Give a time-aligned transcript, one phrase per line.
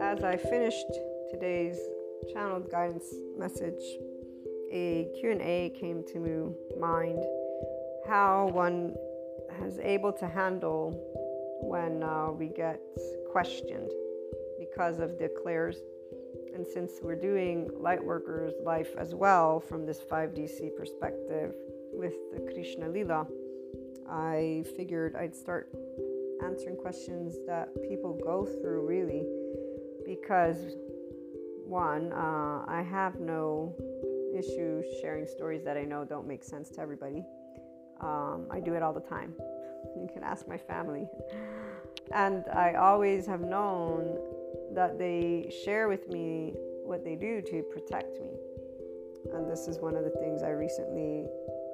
[0.00, 0.92] As I finished
[1.30, 1.78] today's
[2.34, 3.06] channeled guidance
[3.38, 3.80] message,
[4.70, 7.24] a Q&A came to my mind
[8.06, 8.94] how one
[9.64, 10.90] is able to handle
[11.62, 12.78] when uh, we get
[13.30, 13.90] questioned
[14.58, 15.78] because of the clairs.
[16.54, 21.54] And since we're doing Lightworkers' life as well from this 5DC perspective
[21.90, 23.26] with the Krishna Lila,
[24.06, 25.72] I figured I'd start
[26.44, 29.24] answering questions that people go through really
[30.04, 30.76] because
[31.64, 33.74] one, uh, I have no
[34.36, 37.24] issue sharing stories that I know don't make sense to everybody.
[38.00, 39.34] Um, I do it all the time.
[39.96, 41.06] You can ask my family.
[42.14, 44.16] And I always have known
[44.74, 48.30] that they share with me what they do to protect me.
[49.34, 51.26] And this is one of the things I recently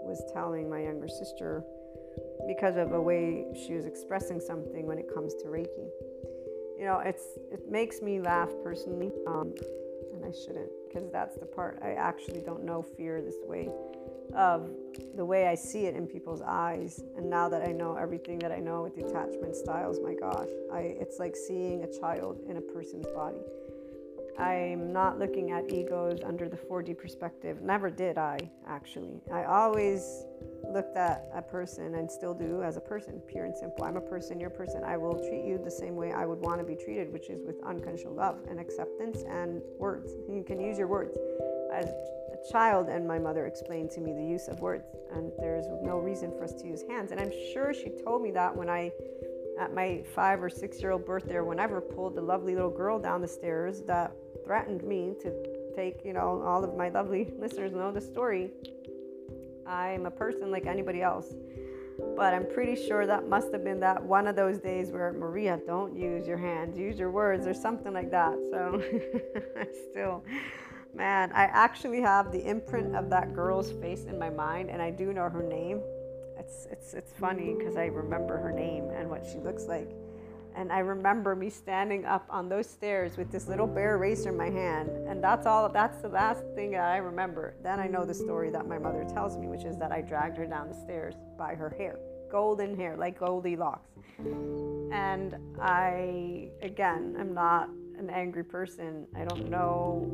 [0.02, 1.62] was telling my younger sister
[2.46, 5.88] because of a way she was expressing something when it comes to Reiki.
[6.78, 9.52] You know, it's it makes me laugh personally, um,
[10.14, 13.68] and I shouldn't because that's the part I actually don't know fear this way
[14.34, 14.70] of
[15.16, 17.02] the way I see it in people's eyes.
[17.16, 20.80] And now that I know everything that I know with detachment styles, my gosh, I,
[21.00, 23.40] it's like seeing a child in a person's body.
[24.38, 27.60] I'm not looking at egos under the 4D perspective.
[27.60, 29.20] Never did I, actually.
[29.32, 30.24] I always
[30.72, 33.84] looked at a person and still do as a person, pure and simple.
[33.84, 34.84] I'm a person, you're a person.
[34.84, 37.42] I will treat you the same way I would want to be treated, which is
[37.44, 40.12] with unconditional love and acceptance and words.
[40.28, 41.16] You can use your words.
[41.72, 45.66] As a child, and my mother explained to me the use of words, and there's
[45.82, 47.10] no reason for us to use hands.
[47.10, 48.92] And I'm sure she told me that when I
[49.58, 52.98] at my five or six year old birthday or whenever pulled the lovely little girl
[52.98, 54.12] down the stairs that
[54.48, 55.30] threatened me to
[55.76, 58.50] take, you know, all of my lovely listeners know the story.
[59.66, 61.34] I'm a person like anybody else.
[62.16, 65.60] But I'm pretty sure that must have been that one of those days where Maria,
[65.66, 68.38] don't use your hands, use your words or something like that.
[68.50, 68.82] So
[69.60, 70.24] I still,
[70.94, 74.90] man, I actually have the imprint of that girl's face in my mind and I
[74.90, 75.82] do know her name.
[76.38, 79.90] It's, it's, it's funny because I remember her name and what she looks like.
[80.58, 84.36] And I remember me standing up on those stairs with this little bear eraser in
[84.36, 84.90] my hand.
[85.08, 87.54] And that's all, that's the last thing that I remember.
[87.62, 90.36] Then I know the story that my mother tells me, which is that I dragged
[90.36, 93.88] her down the stairs by her hair, golden hair, like Goldilocks.
[94.18, 99.06] And I, again, I'm not an angry person.
[99.14, 100.10] I don't know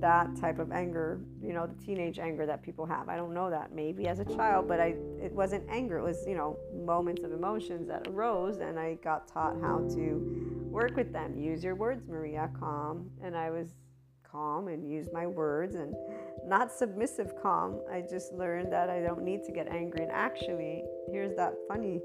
[0.00, 3.08] that type of anger, you know, the teenage anger that people have.
[3.08, 3.72] I don't know that.
[3.74, 5.98] Maybe as a child, but I it wasn't anger.
[5.98, 10.66] It was, you know, moments of emotions that arose and I got taught how to
[10.70, 11.36] work with them.
[11.36, 13.10] Use your words, Maria, calm.
[13.22, 13.68] And I was
[14.30, 15.94] calm and used my words and
[16.44, 17.80] not submissive calm.
[17.92, 20.02] I just learned that I don't need to get angry.
[20.02, 22.00] And actually, here's that funny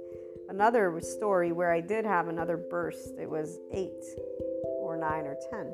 [0.50, 3.16] another story where I did have another burst.
[3.19, 3.89] It was 8
[4.79, 5.73] or 9 or 10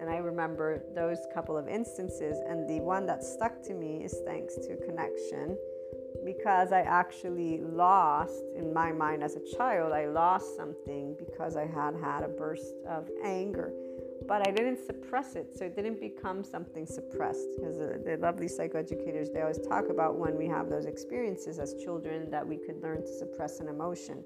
[0.00, 2.38] and I remember those couple of instances.
[2.48, 5.56] And the one that stuck to me is thanks to connection
[6.24, 11.66] because I actually lost, in my mind as a child, I lost something because I
[11.66, 13.72] had had a burst of anger.
[14.26, 17.46] But I didn't suppress it, so it didn't become something suppressed.
[17.56, 21.74] Because the, the lovely psychoeducators, they always talk about when we have those experiences as
[21.74, 24.24] children that we could learn to suppress an emotion.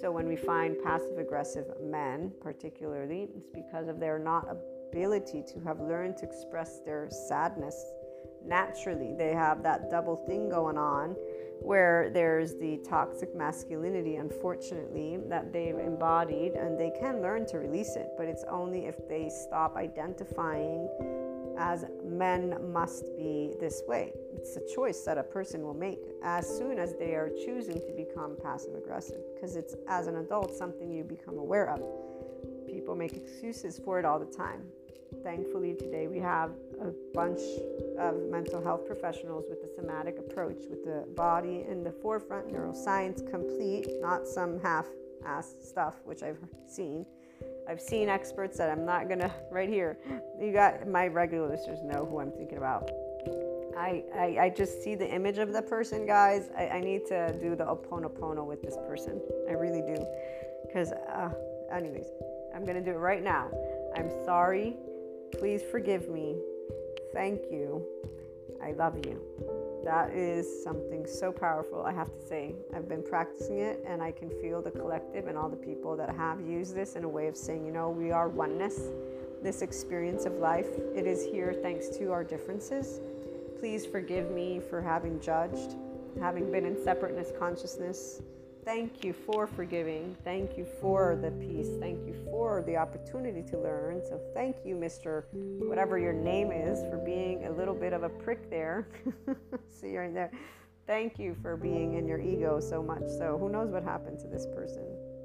[0.00, 4.46] So when we find passive aggressive men, particularly, it's because of they're not
[4.90, 7.92] ability to have learned to express their sadness
[8.44, 9.14] naturally.
[9.16, 11.16] They have that double thing going on
[11.60, 17.96] where there's the toxic masculinity, unfortunately, that they've embodied, and they can learn to release
[17.96, 20.88] it, but it's only if they stop identifying
[21.58, 24.12] as men must be this way.
[24.36, 27.92] It's a choice that a person will make as soon as they are choosing to
[27.96, 31.82] become passive aggressive, because it's as an adult something you become aware of.
[32.78, 34.62] People make excuses for it all the time.
[35.24, 37.40] Thankfully today we have a bunch
[37.98, 43.28] of mental health professionals with the somatic approach with the body in the forefront neuroscience
[43.28, 46.38] complete not some half-ass stuff which i've
[46.68, 47.04] seen.
[47.68, 49.98] I've seen experts that i'm not gonna right here.
[50.40, 52.88] You got my regular listeners know who i'm thinking about.
[53.76, 56.48] I, I, I just see the image of the person guys.
[56.56, 59.20] I, I need to do the oponopono with this person.
[59.48, 60.06] I really do.
[60.64, 61.30] Because uh,
[61.72, 62.06] anyways
[62.58, 63.48] i'm gonna do it right now
[63.96, 64.76] i'm sorry
[65.32, 66.36] Please forgive me.
[67.12, 67.84] Thank you.
[68.62, 69.20] I love you.
[69.84, 72.54] That is something so powerful, I have to say.
[72.74, 76.14] I've been practicing it and I can feel the collective and all the people that
[76.16, 78.80] have used this in a way of saying, you know, we are oneness.
[79.42, 83.00] This experience of life, it is here thanks to our differences.
[83.60, 85.76] Please forgive me for having judged,
[86.20, 88.22] having been in separateness consciousness
[88.68, 90.14] thank you for forgiving.
[90.24, 91.70] Thank you for the peace.
[91.80, 94.02] Thank you for the opportunity to learn.
[94.04, 95.24] So, thank you, Mr.
[95.32, 98.86] Whatever your name is, for being a little bit of a prick there.
[99.80, 100.30] See, you're in there.
[100.86, 103.04] Thank you for being in your ego so much.
[103.16, 104.84] So, who knows what happened to this person?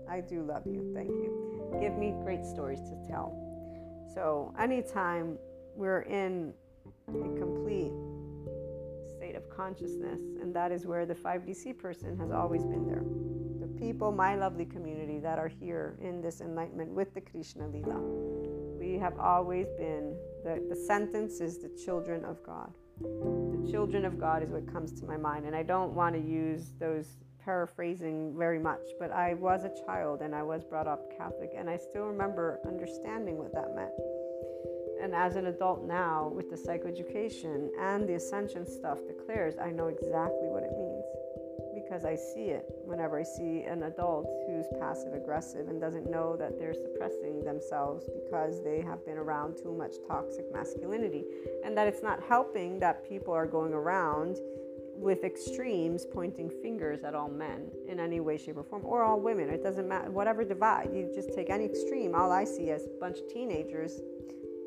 [0.09, 0.93] I do love you.
[0.95, 1.77] Thank you.
[1.81, 3.35] Give me great stories to tell.
[4.13, 5.37] So, anytime
[5.75, 6.53] we're in
[7.09, 7.91] a complete
[9.17, 13.03] state of consciousness, and that is where the 5DC person has always been there.
[13.79, 17.99] People, my lovely community that are here in this enlightenment with the Krishna Lila,
[18.79, 22.73] we have always been, the, the sentence is the children of God.
[22.99, 26.21] The children of God is what comes to my mind, and I don't want to
[26.21, 31.11] use those paraphrasing very much, but I was a child and I was brought up
[31.17, 33.91] Catholic, and I still remember understanding what that meant.
[35.01, 39.69] And as an adult now, with the psychoeducation and the ascension stuff the clairs, I
[39.69, 40.47] know exactly
[41.93, 46.35] because I see it whenever I see an adult who's passive aggressive and doesn't know
[46.37, 51.23] that they're suppressing themselves because they have been around too much toxic masculinity,
[51.63, 54.37] and that it's not helping that people are going around
[54.95, 59.19] with extremes pointing fingers at all men in any way, shape, or form, or all
[59.19, 59.47] women.
[59.51, 60.89] It doesn't matter, whatever divide.
[60.95, 62.15] You just take any extreme.
[62.15, 64.01] All I see is a bunch of teenagers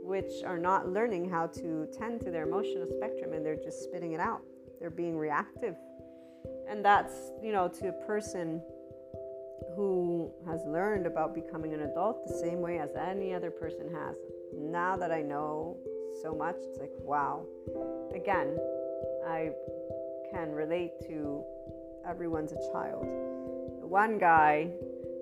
[0.04, 4.12] which are not learning how to tend to their emotional spectrum and they're just spitting
[4.12, 4.42] it out.
[4.78, 5.74] They're being reactive.
[6.68, 8.60] And that's, you know, to a person
[9.74, 14.16] who has learned about becoming an adult the same way as any other person has.
[14.54, 15.76] Now that I know
[16.22, 17.44] so much, it's like, wow.
[18.14, 18.56] Again,
[19.26, 19.50] I
[20.32, 21.42] can relate to
[22.08, 23.04] everyone's a child.
[23.80, 24.70] The one guy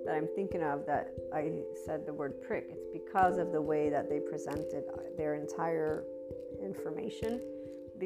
[0.04, 3.90] that I'm thinking of that I said the word prick, it's because of the way
[3.90, 4.84] that they presented
[5.16, 6.04] their entire
[6.62, 7.40] information,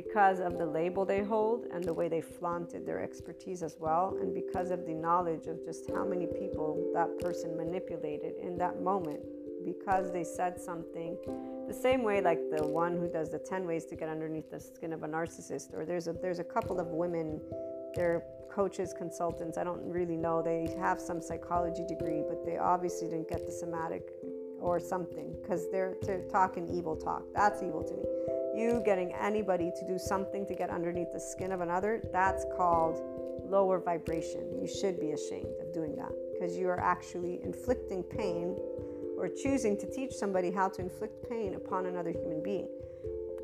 [0.03, 4.17] because of the label they hold and the way they flaunted their expertise as well,
[4.21, 8.81] and because of the knowledge of just how many people that person manipulated in that
[8.81, 9.19] moment
[9.65, 11.19] because they said something
[11.67, 14.61] the same way like the one who does the 10 ways to get underneath the
[14.61, 17.41] skin of a narcissist or there's a there's a couple of women
[17.97, 19.59] they're coaches, consultants.
[19.59, 20.43] I don't really know.
[20.43, 24.03] They have some psychology degree, but they obviously didn't get the somatic
[24.61, 27.23] or something because they're, they're talking evil talk.
[27.35, 28.08] That's evil to me.
[28.59, 33.01] You getting anybody to do something to get underneath the skin of another, that's called
[33.49, 34.59] lower vibration.
[34.61, 38.57] You should be ashamed of doing that because you are actually inflicting pain
[39.17, 42.69] or choosing to teach somebody how to inflict pain upon another human being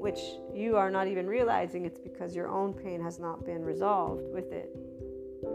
[0.05, 0.21] which
[0.53, 4.53] you are not even realizing it's because your own pain has not been resolved with
[4.53, 4.69] it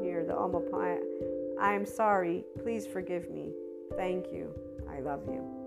[0.01, 0.97] near the Omopai.
[1.61, 2.43] I am sorry.
[2.63, 3.51] Please forgive me.
[3.95, 4.51] Thank you.
[4.89, 5.58] I love you.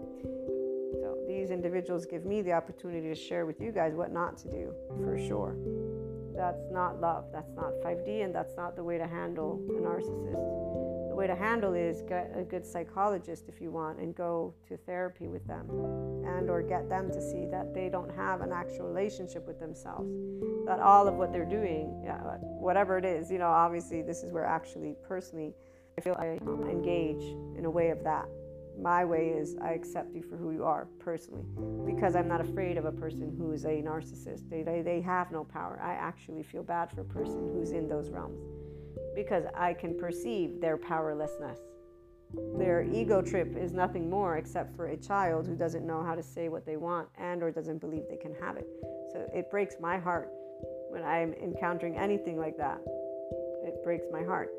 [1.43, 4.73] These individuals give me the opportunity to share with you guys what not to do
[5.03, 5.57] for sure.
[6.37, 7.25] That's not love.
[7.33, 10.63] That's not 5D, and that's not the way to handle a narcissist
[11.13, 14.79] the way to handle is get a good psychologist if you want and go to
[14.79, 15.69] therapy with them
[16.27, 20.09] and or get them to see that they don't have an actual relationship with themselves
[20.65, 24.33] that all of what they're doing yeah, whatever it is you know obviously this is
[24.33, 25.53] where actually personally
[25.99, 27.23] i feel i um, engage
[27.59, 28.25] in a way of that
[28.81, 31.45] my way is i accept you for who you are personally
[31.85, 35.31] because i'm not afraid of a person who is a narcissist they, they, they have
[35.31, 38.41] no power i actually feel bad for a person who's in those realms
[39.15, 41.59] because I can perceive their powerlessness.
[42.57, 46.23] Their ego trip is nothing more except for a child who doesn't know how to
[46.23, 48.67] say what they want and or doesn't believe they can have it.
[49.13, 50.31] So it breaks my heart
[50.89, 52.79] when I'm encountering anything like that.
[53.65, 54.51] It breaks my heart.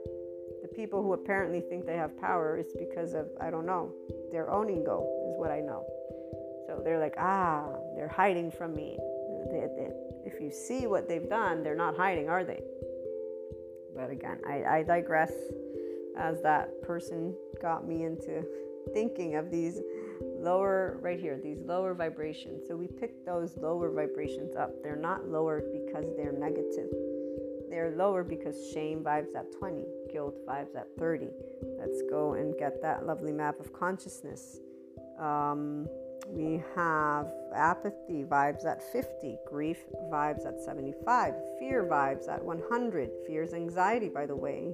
[0.76, 3.92] People who apparently think they have power is because of I don't know,
[4.32, 5.86] their own ego is what I know.
[6.68, 8.98] So they're like, "Ah, they're hiding from me."
[9.52, 9.90] They, they,
[10.26, 12.64] if you see what they've done, they're not hiding, are they?
[13.96, 15.32] But again, I, I digress
[16.18, 18.44] as that person got me into
[18.94, 19.82] thinking of these
[20.40, 22.64] lower, right here, these lower vibrations.
[22.68, 24.72] So we pick those lower vibrations up.
[24.84, 26.90] They're not lower because they're negative.
[27.70, 31.28] They're lower because shame vibes at 20, guilt vibes at 30.
[31.80, 34.60] Let's go and get that lovely map of consciousness.
[35.20, 35.88] Um,
[36.28, 43.10] we have apathy vibes at 50, grief vibes at 75, fear vibes at 100.
[43.28, 44.74] Fear is anxiety, by the way.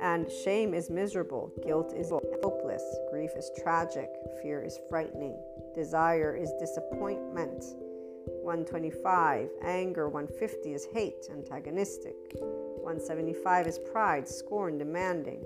[0.00, 4.08] And shame is miserable, guilt is hopeless, grief is tragic,
[4.42, 5.38] fear is frightening,
[5.76, 7.64] desire is disappointment.
[8.42, 12.16] 125, anger, 150 is hate, antagonistic.
[12.82, 15.44] 175 is pride, scorn, demanding.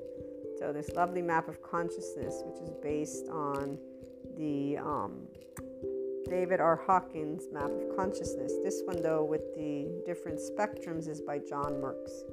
[0.59, 3.79] So, this lovely map of consciousness, which is based on
[4.37, 5.29] the um,
[6.29, 6.77] David R.
[6.77, 8.53] Hawkins map of consciousness.
[8.65, 12.25] This one, though, with the different spectrums, is by John Merks.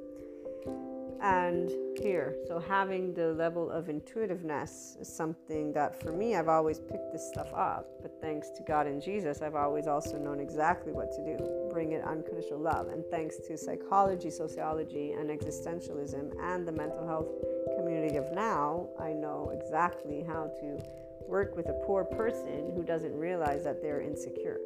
[1.21, 2.35] And here.
[2.47, 7.27] So having the level of intuitiveness is something that for me I've always picked this
[7.29, 11.23] stuff up, but thanks to God and Jesus, I've always also known exactly what to
[11.23, 11.69] do.
[11.71, 12.87] Bring it unconditional love.
[12.87, 17.29] And thanks to psychology, sociology, and existentialism and the mental health
[17.77, 20.79] community of now, I know exactly how to
[21.27, 24.59] work with a poor person who doesn't realize that they're insecure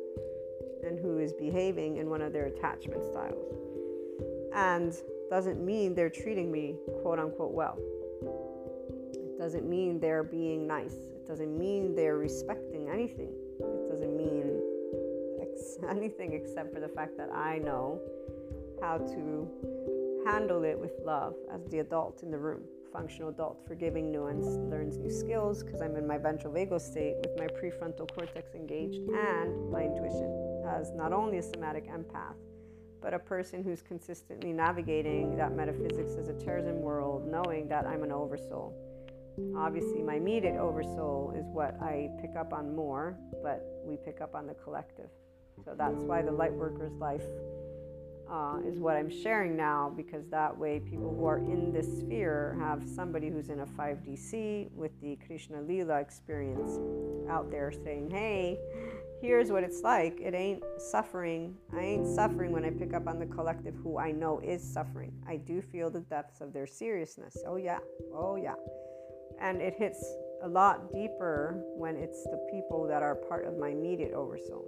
[0.83, 3.53] and who is behaving in one of their attachment styles.
[4.53, 4.95] And
[5.29, 7.77] doesn't mean they're treating me quote unquote well.
[9.13, 10.93] It doesn't mean they're being nice.
[10.93, 13.33] It doesn't mean they're respecting anything.
[13.59, 14.61] It doesn't mean
[15.41, 17.99] ex- anything except for the fact that I know
[18.81, 19.47] how to
[20.25, 22.61] handle it with love as the adult in the room.
[22.93, 27.37] Functional adult, forgiving nuance, learns new skills because I'm in my ventral vagal state with
[27.37, 32.35] my prefrontal cortex engaged and my intuition as not only a somatic empath,
[33.01, 38.03] but a person who's consistently navigating that metaphysics as a terrorism world, knowing that I'm
[38.03, 38.73] an oversoul.
[39.55, 44.33] Obviously, my immediate oversoul is what I pick up on more, but we pick up
[44.33, 45.09] on the collective.
[45.63, 47.23] So that's why the Lightworker's life
[48.31, 52.57] uh, is what I'm sharing now, because that way people who are in this sphere
[52.59, 56.79] have somebody who's in a 5DC with the Krishna Lila experience
[57.29, 58.59] out there saying, hey,
[59.21, 60.19] here's what it's like.
[60.19, 61.55] It ain't suffering.
[61.73, 65.13] I ain't suffering when I pick up on the collective who I know is suffering.
[65.27, 67.37] I do feel the depths of their seriousness.
[67.45, 67.79] Oh, yeah.
[68.13, 68.55] Oh, yeah.
[69.41, 70.03] And it hits
[70.43, 74.67] a lot deeper when it's the people that are part of my immediate oversoul.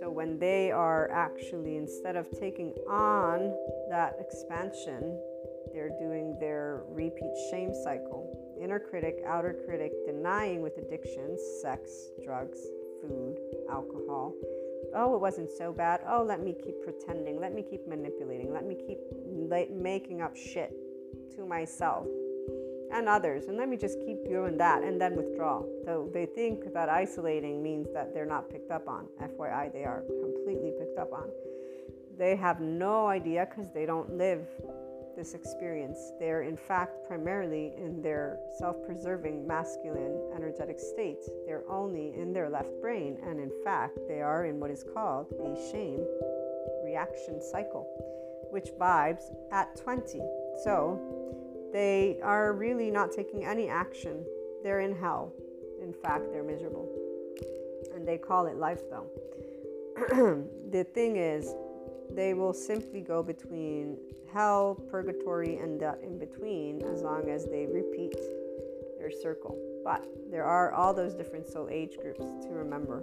[0.00, 3.54] So when they are actually, instead of taking on
[3.90, 5.18] that expansion,
[5.72, 11.90] they're doing their repeat shame cycle inner critic, outer critic, denying with addictions, sex,
[12.24, 12.58] drugs,
[13.02, 13.36] food,
[13.70, 14.32] alcohol.
[14.94, 16.00] Oh, it wasn't so bad.
[16.08, 17.40] Oh, let me keep pretending.
[17.40, 18.52] Let me keep manipulating.
[18.52, 18.98] Let me keep
[19.70, 20.72] making up shit
[21.36, 22.06] to myself
[22.92, 23.46] and others.
[23.46, 25.62] And let me just keep doing that and then withdraw.
[25.84, 29.06] So they think that isolating means that they're not picked up on.
[29.22, 31.30] FYI, they are completely picked up on.
[32.18, 34.46] They have no idea because they don't live
[35.16, 36.12] this experience.
[36.18, 41.24] They're, in fact, primarily in their self preserving masculine energetic state.
[41.46, 45.26] They're only in their left brain, and in fact, they are in what is called
[45.40, 46.04] a shame
[46.84, 47.86] reaction cycle,
[48.50, 50.20] which vibes at 20.
[50.64, 51.00] So
[51.72, 54.24] they are really not taking any action.
[54.62, 55.32] They're in hell.
[55.82, 56.88] In fact, they're miserable.
[57.94, 59.06] And they call it life, though.
[60.70, 61.54] the thing is,
[62.14, 63.96] they will simply go between
[64.32, 68.16] hell, purgatory, and that in between as long as they repeat
[68.98, 69.58] their circle.
[69.84, 73.02] But there are all those different soul age groups to remember.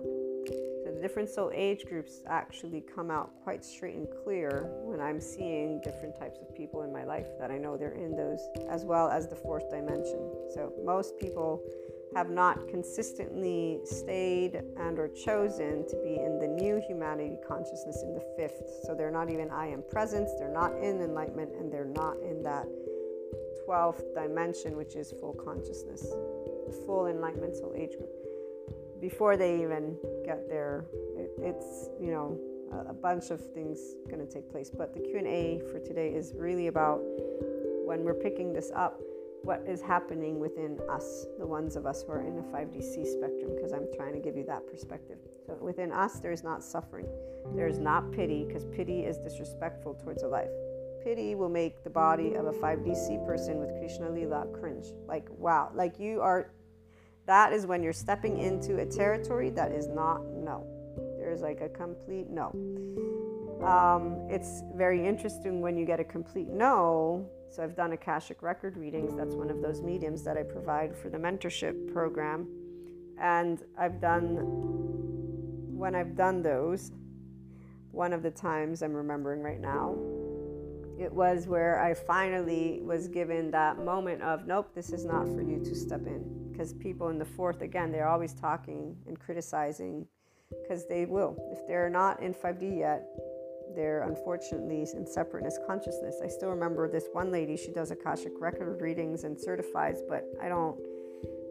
[0.84, 5.20] So the different soul age groups actually come out quite straight and clear when I'm
[5.20, 8.40] seeing different types of people in my life that I know they're in those,
[8.70, 10.32] as well as the fourth dimension.
[10.54, 11.62] So most people
[12.16, 18.14] have not consistently stayed and or chosen to be in the new humanity consciousness in
[18.14, 18.62] the fifth.
[18.86, 22.42] So they're not even i am presence they're not in enlightenment and they're not in
[22.44, 22.66] that
[23.68, 26.02] 12th dimension which is full consciousness
[26.66, 28.10] the full enlightenment soul age group.
[29.00, 30.86] Before they even get there
[31.18, 32.40] it, it's you know
[32.72, 34.70] a, a bunch of things going to take place.
[34.70, 37.02] But the q&a for today is really about
[37.86, 39.02] when we're picking this up
[39.44, 43.56] what is happening within us, the ones of us who are in a 5DC spectrum,
[43.56, 45.18] because I'm trying to give you that perspective.
[45.46, 47.08] So within us, there's not suffering,
[47.56, 50.50] there's not pity, because pity is disrespectful towards a life.
[51.04, 54.88] Pity will make the body of a 5DC person with Krishna Lila cringe.
[55.08, 56.52] Like, wow, like you are,
[57.26, 60.68] that is when you're stepping into a territory that is not no.
[61.18, 62.48] There's like a complete no.
[63.66, 68.78] Um, it's very interesting when you get a complete no so I've done Akashic record
[68.78, 69.16] readings.
[69.16, 72.48] That's one of those mediums that I provide for the mentorship program.
[73.20, 74.38] And I've done,
[75.76, 76.92] when I've done those,
[77.92, 79.96] one of the times I'm remembering right now,
[81.00, 85.42] it was where I finally was given that moment of, nope, this is not for
[85.42, 86.50] you to step in.
[86.52, 90.06] Because people in the fourth, again, they're always talking and criticizing
[90.62, 91.38] because they will.
[91.52, 93.08] If they're not in 5D yet,
[93.76, 96.18] they're unfortunately in separateness consciousness.
[96.24, 100.50] I still remember this one lady, she does Akashic record readings and certifies, but I
[100.50, 100.78] don't,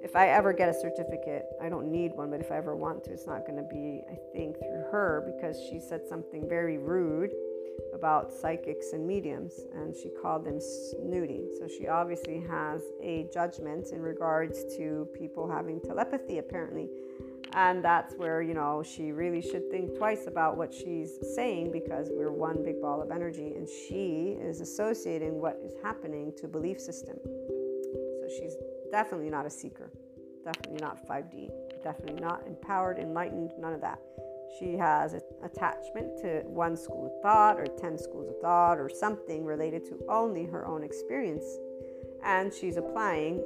[0.02, 3.04] if I ever get a certificate, I don't need one, but if I ever want
[3.04, 6.78] to, it's not going to be, I think, through her because she said something very
[6.78, 7.30] rude
[7.94, 11.48] about psychics and mediums and she called them snooty.
[11.58, 16.88] So she obviously has a judgment in regards to people having telepathy, apparently.
[17.52, 22.09] And that's where, you know, she really should think twice about what she's saying because
[22.11, 26.81] we're one big ball of energy and she is associating what is happening to belief
[26.81, 27.17] system.
[27.25, 28.55] So she's
[28.93, 29.90] definitely not a seeker,
[30.45, 31.50] definitely not 5D,
[31.83, 33.99] definitely not empowered, enlightened, none of that.
[34.59, 38.88] She has an attachment to one school of thought or 10 schools of thought or
[38.88, 41.45] something related to only her own experience.
[42.25, 43.43] And she's applying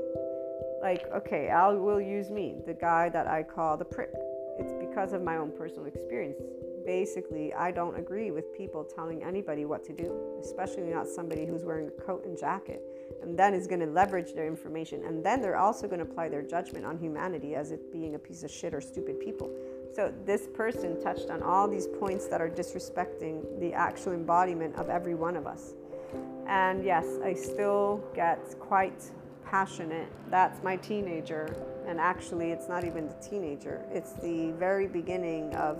[0.82, 4.10] like okay i will use me the guy that i call the prick.
[4.58, 6.38] It's because of my own personal experience.
[6.84, 11.64] Basically i don't agree with people telling anybody what to do especially not somebody who's
[11.64, 12.82] wearing a coat and jacket
[13.22, 16.28] and then is going to leverage their information and then they're also going to apply
[16.28, 19.48] their judgment on humanity as it being a piece of shit or stupid people.
[19.94, 24.88] So this person touched on all these points that are disrespecting the actual embodiment of
[24.88, 25.74] every one of us.
[26.48, 29.02] And yes i still get quite
[29.52, 30.10] passionate.
[30.30, 31.54] That's my teenager.
[31.86, 35.78] And actually, it's not even the teenager, it's the very beginning of,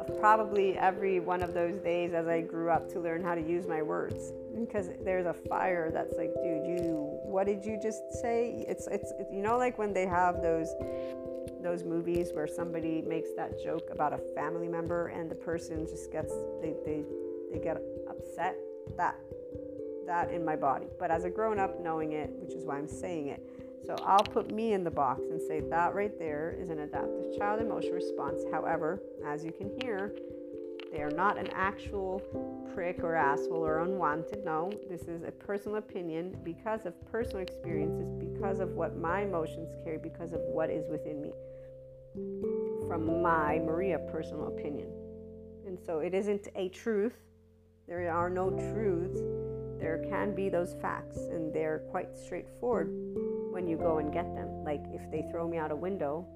[0.00, 3.40] of probably every one of those days as I grew up to learn how to
[3.40, 4.32] use my words.
[4.58, 8.64] Because there's a fire that's like, dude, you, what did you just say?
[8.66, 10.68] It's, it's, you know, like when they have those
[11.62, 16.12] those movies where somebody makes that joke about a family member and the person just
[16.12, 17.02] gets they, they,
[17.50, 18.54] they get upset
[18.98, 19.16] that
[20.06, 20.86] that in my body.
[20.98, 23.42] But as a grown up, knowing it, which is why I'm saying it.
[23.86, 27.36] So I'll put me in the box and say that right there is an adaptive
[27.36, 28.42] child emotion response.
[28.50, 30.14] However, as you can hear,
[30.90, 32.20] they are not an actual
[32.72, 34.44] prick or asshole or unwanted.
[34.44, 39.68] No, this is a personal opinion because of personal experiences, because of what my emotions
[39.84, 41.32] carry, because of what is within me.
[42.86, 44.88] From my Maria personal opinion.
[45.66, 47.14] And so it isn't a truth.
[47.88, 49.20] There are no truths
[49.84, 52.88] there can be those facts, and they're quite straightforward
[53.50, 54.64] when you go and get them.
[54.64, 56.26] Like if they throw me out a window,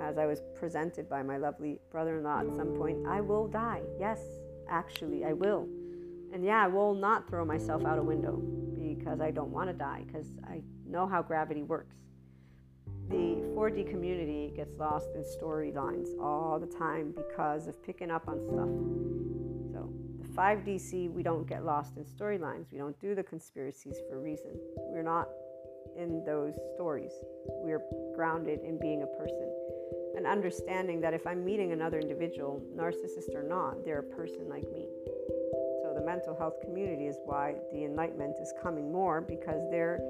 [0.00, 3.46] as I was presented by my lovely brother in law at some point, I will
[3.46, 3.82] die.
[4.00, 4.20] Yes,
[4.70, 5.68] actually, I will.
[6.32, 8.36] And yeah, I will not throw myself out a window
[8.80, 11.96] because I don't want to die, because I know how gravity works.
[13.10, 18.40] The 4D community gets lost in storylines all the time because of picking up on
[18.40, 19.43] stuff
[20.34, 22.66] 5DC, we don't get lost in storylines.
[22.72, 24.50] We don't do the conspiracies for a reason.
[24.76, 25.28] We're not
[25.96, 27.12] in those stories.
[27.46, 27.82] We're
[28.16, 29.50] grounded in being a person
[30.16, 34.64] and understanding that if I'm meeting another individual, narcissist or not, they're a person like
[34.72, 34.86] me.
[35.82, 40.00] So the mental health community is why the enlightenment is coming more because they're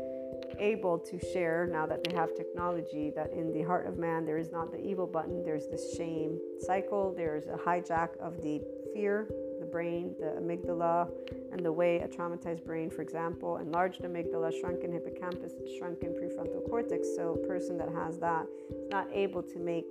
[0.58, 4.38] able to share now that they have technology that in the heart of man there
[4.38, 8.60] is not the evil button there's this shame cycle there's a hijack of the
[8.92, 9.26] fear
[9.74, 11.10] brain, the amygdala,
[11.50, 17.08] and the way a traumatized brain, for example, enlarged amygdala, shrunken hippocampus, shrunken prefrontal cortex.
[17.16, 19.90] So, a person that has that is not able to make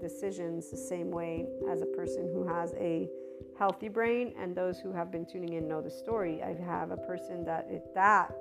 [0.00, 3.08] decisions the same way as a person who has a
[3.56, 4.34] healthy brain.
[4.40, 6.42] And those who have been tuning in know the story.
[6.42, 8.34] I have a person that it, that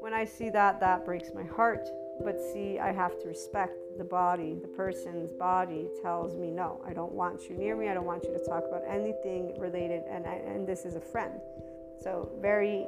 [0.00, 1.88] when I see that, that breaks my heart
[2.22, 6.94] but see, I have to respect the body, the person's body tells me, no, I
[6.94, 7.90] don't want you near me.
[7.90, 10.04] I don't want you to talk about anything related.
[10.10, 11.34] And, I, and this is a friend.
[12.02, 12.86] So, very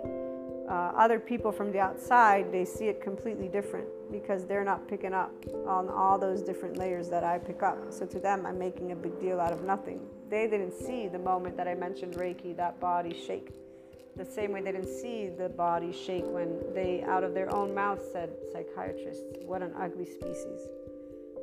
[0.71, 5.13] uh, other people from the outside, they see it completely different because they're not picking
[5.13, 5.31] up
[5.67, 7.93] on all those different layers that I pick up.
[7.93, 10.01] So, to them, I'm making a big deal out of nothing.
[10.31, 13.51] They didn't see the moment that I mentioned Reiki, that body shake
[14.17, 17.75] the same way they didn't see the body shake when they, out of their own
[17.75, 20.69] mouth, said, psychiatrists, what an ugly species.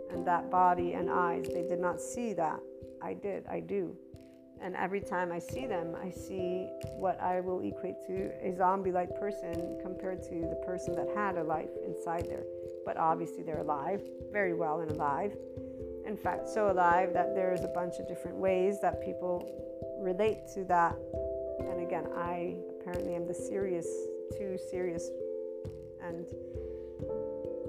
[0.09, 2.59] And that body and eyes, they did not see that.
[3.01, 3.95] I did, I do.
[4.61, 6.67] And every time I see them, I see
[6.97, 11.37] what I will equate to a zombie like person compared to the person that had
[11.37, 12.43] a life inside there.
[12.85, 15.33] But obviously, they're alive, very well and alive.
[16.05, 19.49] In fact, so alive that there's a bunch of different ways that people
[20.01, 20.95] relate to that
[21.59, 23.87] and again, I apparently am the serious,
[24.37, 25.09] too serious.
[26.01, 26.25] And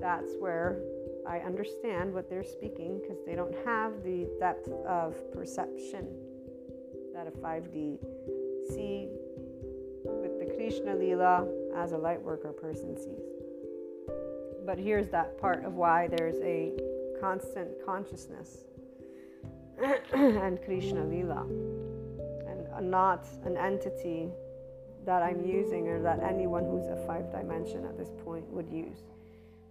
[0.00, 0.80] that's where
[1.30, 6.08] I understand what they're speaking because they don't have the depth of perception
[7.14, 7.98] that a 5D
[8.68, 9.06] see
[10.04, 13.30] with the Krishna Lila as a light worker person sees.
[14.66, 16.72] But here's that part of why there's a
[17.20, 18.64] constant consciousness
[20.12, 21.46] and Krishna Lila
[22.48, 24.30] and uh, not an entity
[25.06, 28.98] that I'm using or that anyone who's a five dimension at this point would use.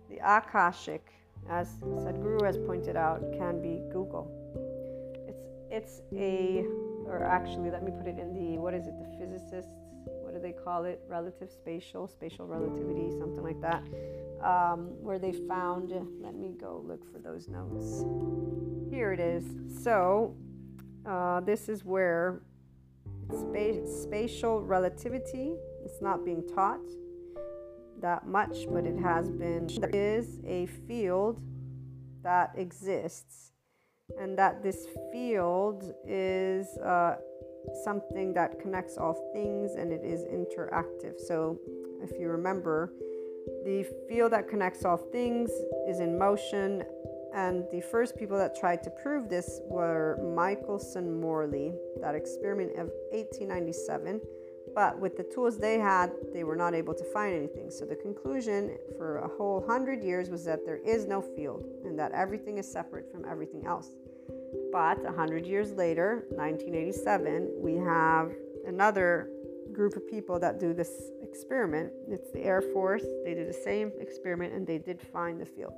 [0.09, 1.05] The Akashic,
[1.47, 4.32] as Sadhguru has pointed out, can be Google.
[5.28, 6.65] It's it's a
[7.06, 9.73] or actually let me put it in the what is it, the physicists,
[10.06, 11.02] what do they call it?
[11.08, 13.84] Relative spatial, spatial relativity, something like that.
[14.43, 18.06] um, where they found, let me go look for those notes.
[18.89, 19.43] Here it is.
[19.84, 20.36] So,
[21.06, 22.41] uh, this is where
[23.32, 26.80] spa- spatial relativity is not being taught
[28.01, 29.67] that much, but it has been.
[29.79, 31.41] There is a field
[32.23, 33.51] that exists,
[34.19, 37.15] and that this field is uh,
[37.83, 41.19] something that connects all things and it is interactive.
[41.19, 41.59] So,
[42.01, 42.93] if you remember,
[43.65, 45.49] the field that connects all things
[45.88, 46.83] is in motion,
[47.33, 52.89] and the first people that tried to prove this were Michelson Morley, that experiment of
[53.12, 54.21] 1897.
[54.75, 57.69] But with the tools they had, they were not able to find anything.
[57.69, 61.97] So the conclusion for a whole hundred years was that there is no field and
[61.99, 63.89] that everything is separate from everything else.
[64.71, 68.32] But a hundred years later, 1987, we have
[68.67, 69.29] another
[69.73, 71.91] group of people that do this experiment.
[72.08, 73.03] It's the Air Force.
[73.23, 75.73] They did the same experiment and they did find the field.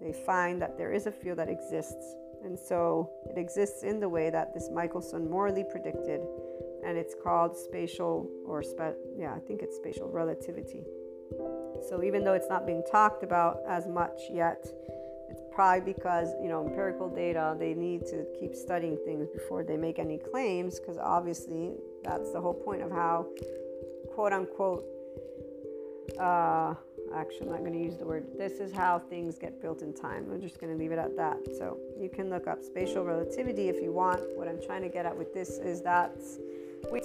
[0.00, 2.16] They find that there is a field that exists.
[2.42, 6.20] And so it exists in the way that this Michelson Morley predicted.
[6.84, 10.82] And it's called spatial, or spe- yeah, I think it's spatial relativity.
[11.88, 14.66] So even though it's not being talked about as much yet,
[15.28, 19.76] it's probably because, you know, empirical data, they need to keep studying things before they
[19.76, 23.26] make any claims, because obviously that's the whole point of how,
[24.12, 24.84] quote unquote,
[26.18, 26.74] uh,
[27.14, 28.26] actually, I'm not going to use the word.
[28.36, 30.26] This is how things get built in time.
[30.32, 31.38] I'm just going to leave it at that.
[31.56, 34.20] So you can look up spatial relativity if you want.
[34.36, 36.16] What I'm trying to get at with this is that
[36.90, 37.00] we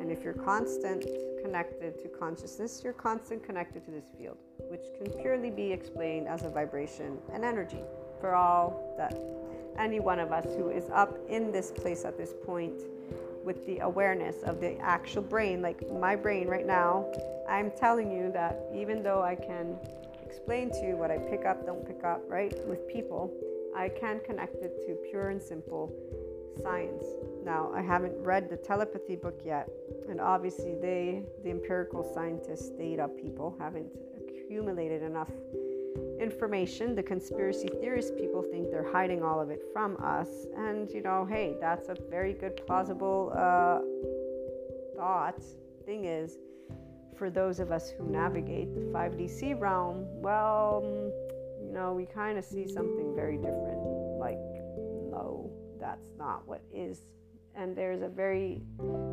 [0.00, 1.04] and if you're constant
[1.42, 4.36] connected to consciousness, you're constant connected to this field,
[4.70, 7.82] which can purely be explained as a vibration and energy
[8.20, 9.14] for all that
[9.78, 12.82] any one of us who is up in this place at this point
[13.44, 15.62] with the awareness of the actual brain.
[15.62, 17.10] Like my brain right now,
[17.48, 19.76] I'm telling you that even though I can
[20.24, 23.32] explain to you what I pick up, don't pick up, right, with people,
[23.74, 25.92] I can connect it to pure and simple
[26.62, 27.04] science.
[27.44, 29.68] Now, I haven't read the telepathy book yet,
[30.08, 35.30] and obviously, they, the empirical scientists, data people, haven't accumulated enough
[36.20, 36.94] information.
[36.94, 40.28] The conspiracy theorist people think they're hiding all of it from us.
[40.56, 43.80] And, you know, hey, that's a very good, plausible uh,
[44.96, 45.42] thought.
[45.84, 46.38] Thing is,
[47.16, 50.82] for those of us who navigate the 5DC realm, well,
[51.60, 53.78] you know, we kind of see something very different.
[54.18, 54.38] Like,
[55.10, 55.50] no,
[55.80, 57.02] that's not what is.
[57.54, 58.62] And there's a very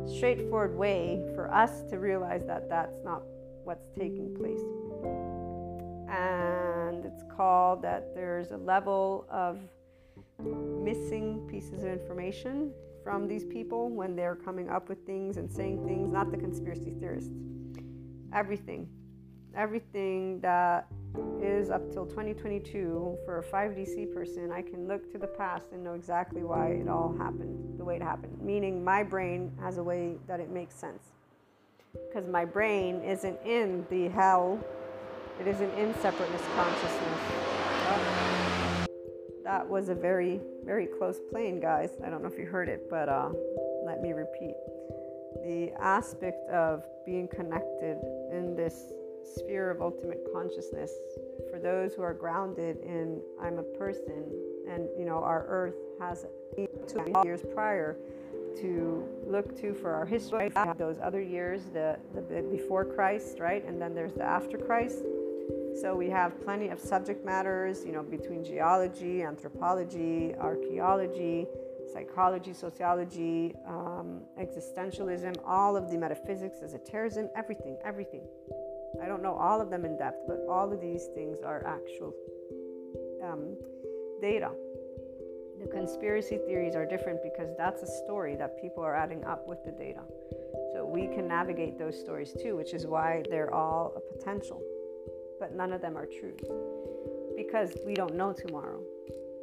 [0.06, 3.22] straightforward way for us to realize that that's not
[3.64, 4.60] what's taking place.
[6.08, 9.60] And it's called that there's a level of
[10.82, 12.72] missing pieces of information
[13.04, 16.94] from these people when they're coming up with things and saying things, not the conspiracy
[16.98, 17.32] theorists.
[18.32, 18.88] Everything.
[19.54, 20.86] Everything that
[21.42, 25.82] is up till 2022 for a 5DC person, I can look to the past and
[25.82, 28.40] know exactly why it all happened the way it happened.
[28.40, 31.12] Meaning, my brain has a way that it makes sense.
[31.92, 34.58] Because my brain isn't in the hell
[35.40, 37.20] it isn't in separateness consciousness.
[39.42, 41.92] That was a very, very close plane, guys.
[42.04, 43.30] I don't know if you heard it, but uh,
[43.82, 44.54] let me repeat.
[45.42, 47.96] The aspect of being connected
[48.30, 48.92] in this
[49.24, 50.92] sphere of ultimate consciousness
[51.50, 54.24] for those who are grounded in I'm a person
[54.68, 57.96] and you know our earth has two years prior
[58.56, 63.80] to look to for our history those other years the, the before Christ right and
[63.80, 65.04] then there's the after Christ
[65.80, 71.46] so we have plenty of subject matters, you know, between geology, anthropology, archaeology,
[71.92, 78.22] psychology, sociology, um, existentialism, all of the metaphysics, esotericism, everything, everything.
[79.02, 82.14] I don't know all of them in depth, but all of these things are actual
[83.24, 83.56] um,
[84.20, 84.50] data.
[85.60, 89.62] The conspiracy theories are different because that's a story that people are adding up with
[89.64, 90.00] the data.
[90.72, 94.62] So we can navigate those stories too, which is why they're all a potential
[95.40, 96.44] but none of them are truth
[97.36, 98.80] because we don't know tomorrow.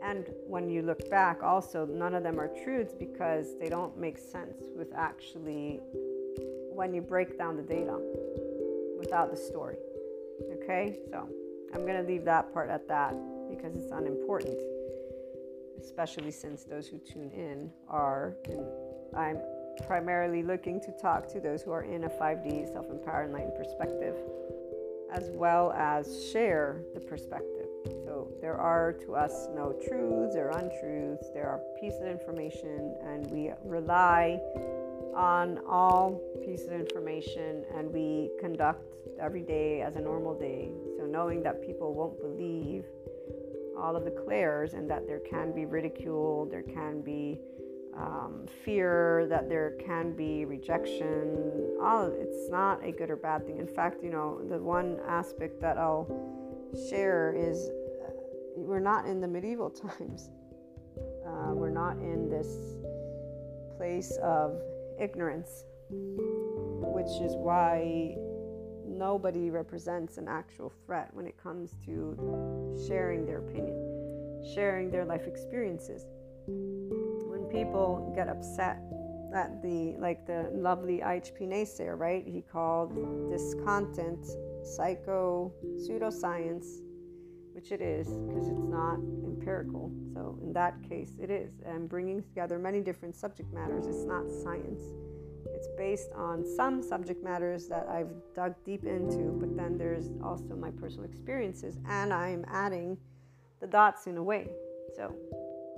[0.04, 4.20] And when you look back, also, none of them are truths because they don't make
[4.20, 5.80] sense with actually
[6.72, 7.98] when you break down the data
[8.98, 9.78] without the story.
[10.64, 11.28] Okay, so
[11.74, 13.16] I'm going to leave that part at that
[13.50, 14.60] because it's unimportant,
[15.80, 18.66] especially since those who tune in are, and
[19.16, 19.40] I'm
[19.86, 24.16] primarily looking to talk to those who are in a 5D self empowered enlightened perspective
[25.12, 27.68] as well as share the perspective.
[28.06, 33.30] So there are to us no truths or untruths, there are pieces of information, and
[33.32, 34.40] we rely
[35.16, 38.84] on all pieces of information and we conduct
[39.20, 40.72] every day as a normal day.
[40.98, 42.86] So, knowing that people won't believe
[43.78, 47.40] all of the clairs and that there can be ridicule, there can be
[47.96, 51.76] um, fear, that there can be rejection.
[51.82, 53.58] All of it's not a good or bad thing.
[53.58, 56.08] In fact, you know, the one aspect that I'll
[56.90, 58.12] share is uh,
[58.56, 60.30] we're not in the medieval times.
[61.26, 62.48] Uh, we're not in this
[63.78, 64.60] place of
[65.00, 68.16] ignorance, which is why
[68.86, 72.16] nobody represents an actual threat when it comes to
[72.88, 76.06] sharing their opinion, sharing their life experiences.
[76.48, 78.82] When people get upset
[79.34, 82.26] at the, like the lovely IHP naysayer, right?
[82.26, 82.96] He called
[83.30, 84.26] this content
[84.64, 86.82] psycho pseudoscience,
[87.58, 89.92] which it is because it's not empirical.
[90.14, 91.60] So, in that case, it is.
[91.66, 94.82] And bringing together many different subject matters, it's not science
[95.58, 100.56] it's based on some subject matters that I've dug deep into, but then there's also
[100.56, 102.96] my personal experiences, and I'm adding
[103.60, 104.52] the dots in a way.
[104.96, 105.16] So,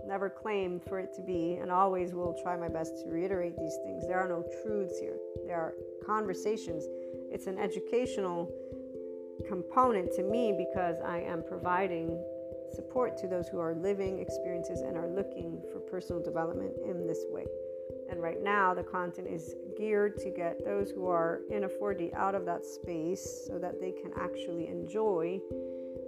[0.05, 3.77] never claim for it to be, and always will try my best to reiterate these
[3.85, 4.05] things.
[4.05, 5.73] There are no truths here, there are
[6.05, 6.83] conversations.
[7.31, 8.51] It's an educational
[9.47, 12.23] component to me because I am providing
[12.75, 17.25] support to those who are living experiences and are looking for personal development in this
[17.29, 17.45] way.
[18.09, 22.13] And right now, the content is geared to get those who are in a 4D
[22.13, 25.39] out of that space so that they can actually enjoy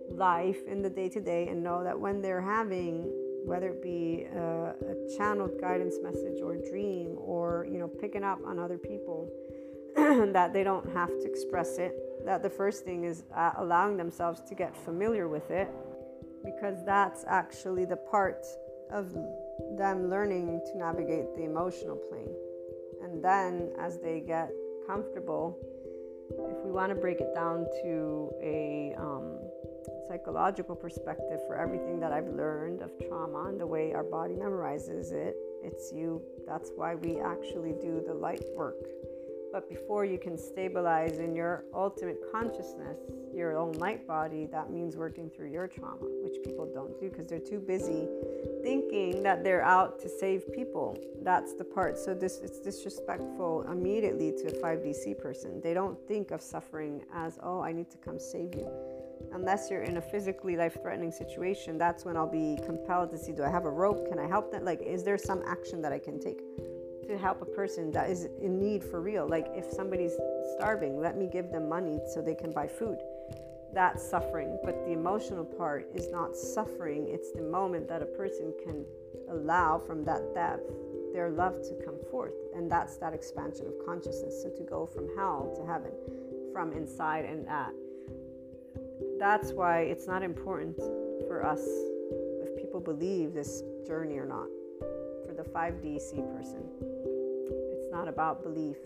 [0.10, 3.10] life in the day to day and know that when they're having
[3.44, 8.39] whether it be a, a, channeled guidance message or dream or you know picking up
[8.46, 9.32] on other people
[9.96, 14.41] that they don't have to express it that the first thing is uh, allowing themselves
[14.49, 15.69] to get familiar with it
[16.43, 18.45] because that's actually the part
[18.91, 19.13] of
[19.77, 22.34] them learning to navigate the emotional plane.
[23.03, 24.51] And then as they get
[24.88, 25.57] comfortable,
[26.29, 29.38] if we want to break it down to a um,
[30.07, 35.12] psychological perspective for everything that I've learned of trauma and the way our body memorizes
[35.12, 36.21] it, it's you.
[36.47, 38.84] That's why we actually do the light work
[39.52, 42.98] but before you can stabilize in your ultimate consciousness,
[43.34, 47.28] your own light body, that means working through your trauma, which people don't do because
[47.28, 48.08] they're too busy
[48.62, 50.98] thinking that they're out to save people.
[51.22, 51.98] That's the part.
[51.98, 55.62] So this it's disrespectful immediately to a 5DC person.
[55.62, 58.70] They don't think of suffering as, "Oh, I need to come save you."
[59.34, 63.44] Unless you're in a physically life-threatening situation, that's when I'll be compelled to see, do
[63.44, 64.10] I have a rope?
[64.10, 64.66] Can I help them?
[64.66, 66.42] Like, is there some action that I can take?
[67.12, 69.28] To help a person that is in need for real.
[69.28, 70.13] Like if somebody's
[70.56, 72.97] starving, let me give them money so they can buy food.
[73.74, 74.58] That's suffering.
[74.63, 78.86] But the emotional part is not suffering, it's the moment that a person can
[79.30, 80.71] allow from that depth
[81.13, 82.34] their love to come forth.
[82.56, 84.41] And that's that expansion of consciousness.
[84.41, 85.91] So to go from hell to heaven,
[86.54, 87.74] from inside and at.
[89.19, 90.78] That's why it's not important
[91.28, 91.62] for us
[92.41, 94.47] if people believe this journey or not.
[95.41, 96.62] The 5DC person,
[97.73, 98.77] It's not about belief.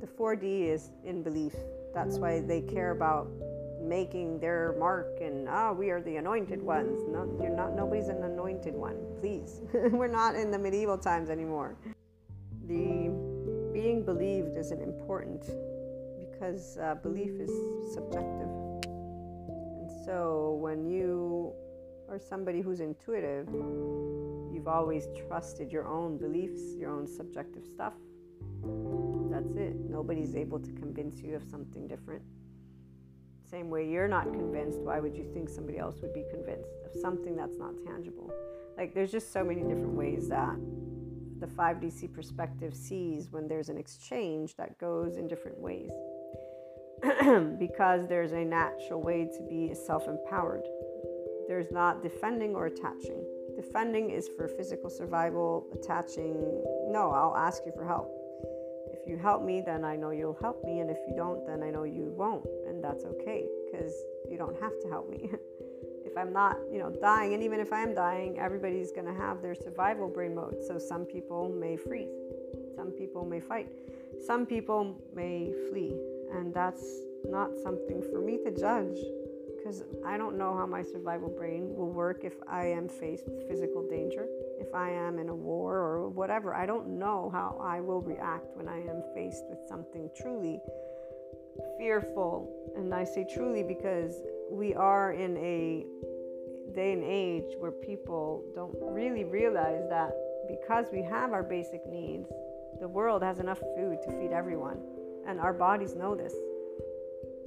[0.00, 1.56] The 4D is in belief.
[1.92, 3.26] That's why they care about
[3.82, 6.96] making their mark and ah, we are the anointed ones.
[7.08, 7.74] No, you're not.
[7.74, 8.98] Nobody's an anointed one.
[9.18, 11.74] Please, we're not in the medieval times anymore.
[12.68, 13.10] The
[13.72, 15.42] being believed isn't important
[16.20, 17.50] because uh, belief is
[17.92, 18.48] subjective.
[18.86, 21.52] And so when you
[22.08, 23.48] are somebody who's intuitive,
[24.52, 27.94] you've always trusted your own beliefs, your own subjective stuff
[29.30, 29.76] that's it.
[29.88, 32.22] Nobody's able to convince you of something different.
[33.50, 37.00] Same way you're not convinced, why would you think somebody else would be convinced of
[37.00, 38.30] something that's not tangible?
[38.76, 40.56] Like, there's just so many different ways that
[41.40, 45.90] the 5DC perspective sees when there's an exchange that goes in different ways.
[47.58, 50.62] because there's a natural way to be self empowered.
[51.48, 53.19] There's not defending or attaching.
[53.60, 56.34] Defending is for physical survival, attaching,
[56.88, 58.10] no, I'll ask you for help
[59.00, 60.80] if you help me, then I know you'll help me.
[60.80, 62.46] And if you don't, then I know you won't.
[62.68, 63.94] And that's okay because
[64.28, 65.30] you don't have to help me.
[66.04, 69.14] if I'm not, you know, dying, and even if I am dying, everybody's going to
[69.14, 70.56] have their survival brain mode.
[70.66, 72.08] So some people may freeze,
[72.76, 73.68] some people may fight,
[74.26, 75.96] some people may flee.
[76.32, 76.84] And that's
[77.24, 78.98] not something for me to judge
[79.60, 83.46] because I don't know how my survival brain will work if I am faced with
[83.48, 84.26] physical danger
[84.60, 86.54] if I am in a war or whatever.
[86.54, 90.60] I don't know how I will react when I am faced with something truly
[91.78, 92.48] fearful.
[92.76, 94.14] And I say truly because
[94.50, 95.86] we are in a
[96.74, 100.12] day and age where people don't really realize that
[100.48, 102.28] because we have our basic needs
[102.80, 104.78] The world has enough food to feed everyone,
[105.26, 106.34] and our bodies know this.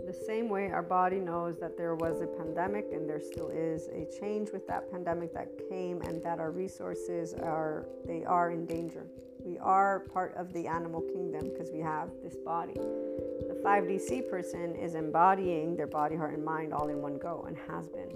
[0.06, 3.88] The same way our body knows that there was a pandemic and there still is
[3.88, 8.65] a change with that pandemic that came and that our resources are they are in
[8.65, 9.06] danger.
[9.45, 12.73] We are part of the animal kingdom because we have this body.
[12.73, 17.58] The 5DC person is embodying their body, heart, and mind all in one go and
[17.69, 18.10] has been.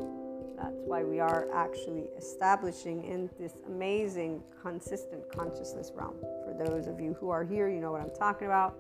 [0.58, 6.16] That's why we are actually establishing in this amazing, consistent consciousness realm.
[6.46, 8.76] For those of you who are here, you know what I'm talking about.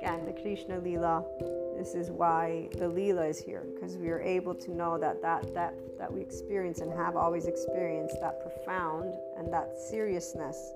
[0.00, 1.24] Again, the Krishna Lila.
[1.76, 5.52] This is why the Lila is here, because we are able to know that that
[5.54, 10.72] depth that we experience and have always experienced, that profound and that seriousness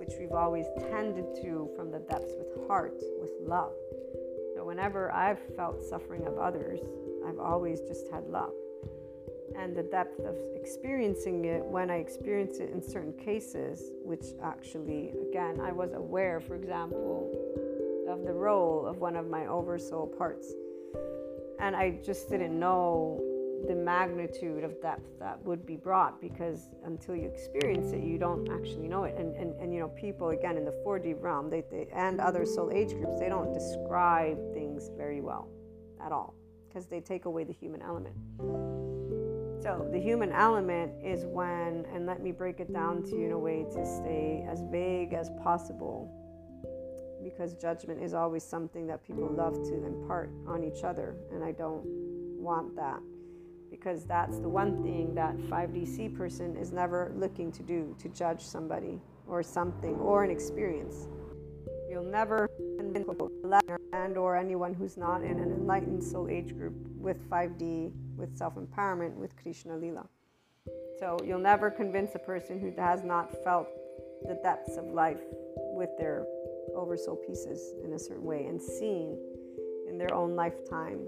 [0.00, 3.74] which we've always tended to from the depths with heart, with love.
[4.54, 6.80] So, whenever I've felt suffering of others,
[7.28, 8.54] I've always just had love.
[9.58, 15.12] And the depth of experiencing it when I experience it in certain cases, which actually,
[15.28, 17.30] again, I was aware, for example,
[18.10, 20.52] of the role of one of my oversoul parts.
[21.60, 23.22] And I just didn't know
[23.68, 28.48] the magnitude of depth that would be brought because until you experience it you don't
[28.48, 31.62] actually know it and and, and you know people again in the 4d realm they,
[31.70, 35.48] they and other soul age groups they don't describe things very well
[36.02, 36.34] at all
[36.68, 38.16] because they take away the human element
[39.62, 43.32] so the human element is when and let me break it down to you in
[43.32, 46.10] a way to stay as vague as possible
[47.30, 51.52] because judgment is always something that people love to impart on each other and i
[51.52, 53.00] don't want that
[53.70, 58.42] because that's the one thing that 5DC person is never looking to do to judge
[58.42, 61.06] somebody or something or an experience.
[61.88, 62.48] You'll never
[63.92, 69.14] and or anyone who's not in an enlightened soul age group with 5D, with self-empowerment,
[69.14, 70.06] with Krishna Lila.
[70.98, 73.68] So you'll never convince a person who has not felt
[74.26, 75.20] the depths of life
[75.56, 76.24] with their
[76.74, 79.18] oversoul pieces in a certain way and seen
[79.88, 81.00] in their own lifetime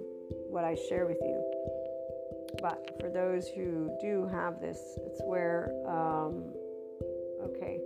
[0.48, 1.42] what I share with you.
[2.60, 6.52] But for those who do have this, it's where, um,
[7.42, 7.80] okay,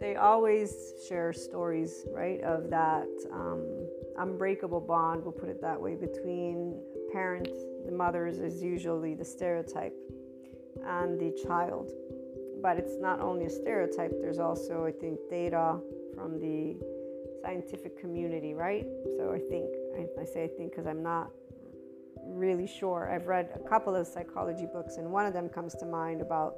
[0.00, 3.86] they always share stories, right, of that um,
[4.18, 6.80] unbreakable bond, we'll put it that way, between
[7.12, 7.50] parents,
[7.84, 9.94] the mothers is usually the stereotype,
[10.86, 11.90] and the child.
[12.62, 15.80] But it's not only a stereotype, there's also, I think, data
[16.20, 16.76] from the
[17.42, 18.86] scientific community, right?
[19.16, 21.30] So I think, I, I say I think because I'm not
[22.26, 23.10] really sure.
[23.10, 26.56] I've read a couple of psychology books, and one of them comes to mind about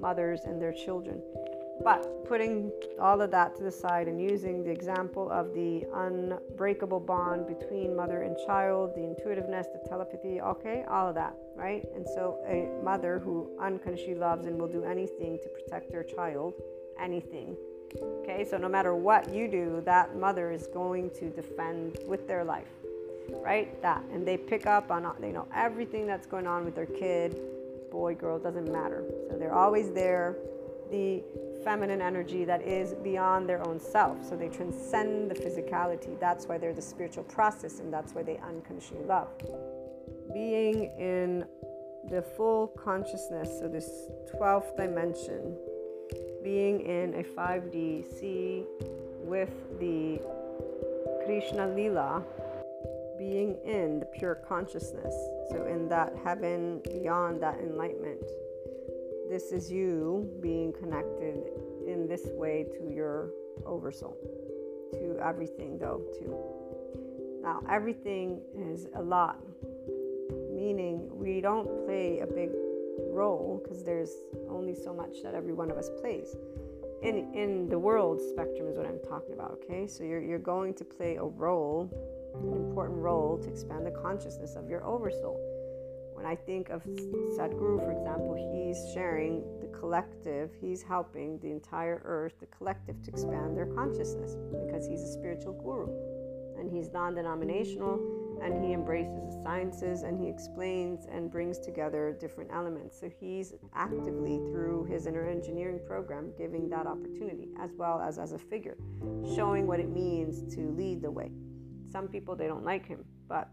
[0.00, 1.20] mothers and their children.
[1.82, 2.70] But putting
[3.00, 7.96] all of that to the side and using the example of the unbreakable bond between
[7.96, 11.82] mother and child, the intuitiveness, the telepathy, okay, all of that, right?
[11.96, 16.54] And so a mother who unconsciously loves and will do anything to protect their child,
[17.00, 17.56] anything.
[17.96, 22.44] Okay, so no matter what you do, that mother is going to defend with their
[22.44, 22.68] life
[23.38, 23.80] right?
[23.82, 24.02] That.
[24.12, 27.40] And they pick up on, they know everything that's going on with their kid,
[27.90, 29.04] boy, girl, doesn't matter.
[29.30, 30.36] So they're always there.
[30.90, 31.22] The
[31.64, 34.28] feminine energy that is beyond their own self.
[34.28, 36.18] So they transcend the physicality.
[36.18, 39.28] That's why they're the spiritual process, and that's why they unconditionally love.
[40.32, 41.44] Being in
[42.08, 43.88] the full consciousness, so this
[44.34, 45.56] 12th dimension,
[46.42, 48.64] being in a 5D, see
[49.22, 50.20] with the
[51.24, 52.22] Krishna Lila,
[53.18, 55.14] being in the pure consciousness.
[55.50, 58.22] So, in that heaven beyond that enlightenment,
[59.28, 61.50] this is you being connected
[61.86, 63.30] in this way to your
[63.66, 64.16] oversoul,
[64.92, 66.36] to everything, though, too.
[67.42, 69.38] Now, everything is a lot,
[70.50, 72.50] meaning we don't play a big
[73.10, 74.12] role because there's
[74.48, 76.36] only so much that every one of us plays.
[77.02, 79.86] In, in the world spectrum is what I'm talking about, okay?
[79.86, 81.90] So you're, you're going to play a role
[82.34, 85.38] an important role to expand the consciousness of your oversoul.
[86.14, 92.02] When I think of Sadhguru, for example, he's sharing the collective, he's helping the entire
[92.04, 95.88] earth, the collective, to expand their consciousness because he's a spiritual guru
[96.58, 97.98] and he's non denominational
[98.42, 102.98] and he embraces the sciences and he explains and brings together different elements.
[102.98, 108.32] So he's actively, through his inner engineering program, giving that opportunity as well as as
[108.32, 108.76] a figure,
[109.34, 111.30] showing what it means to lead the way.
[111.90, 113.48] Some people they don't like him, but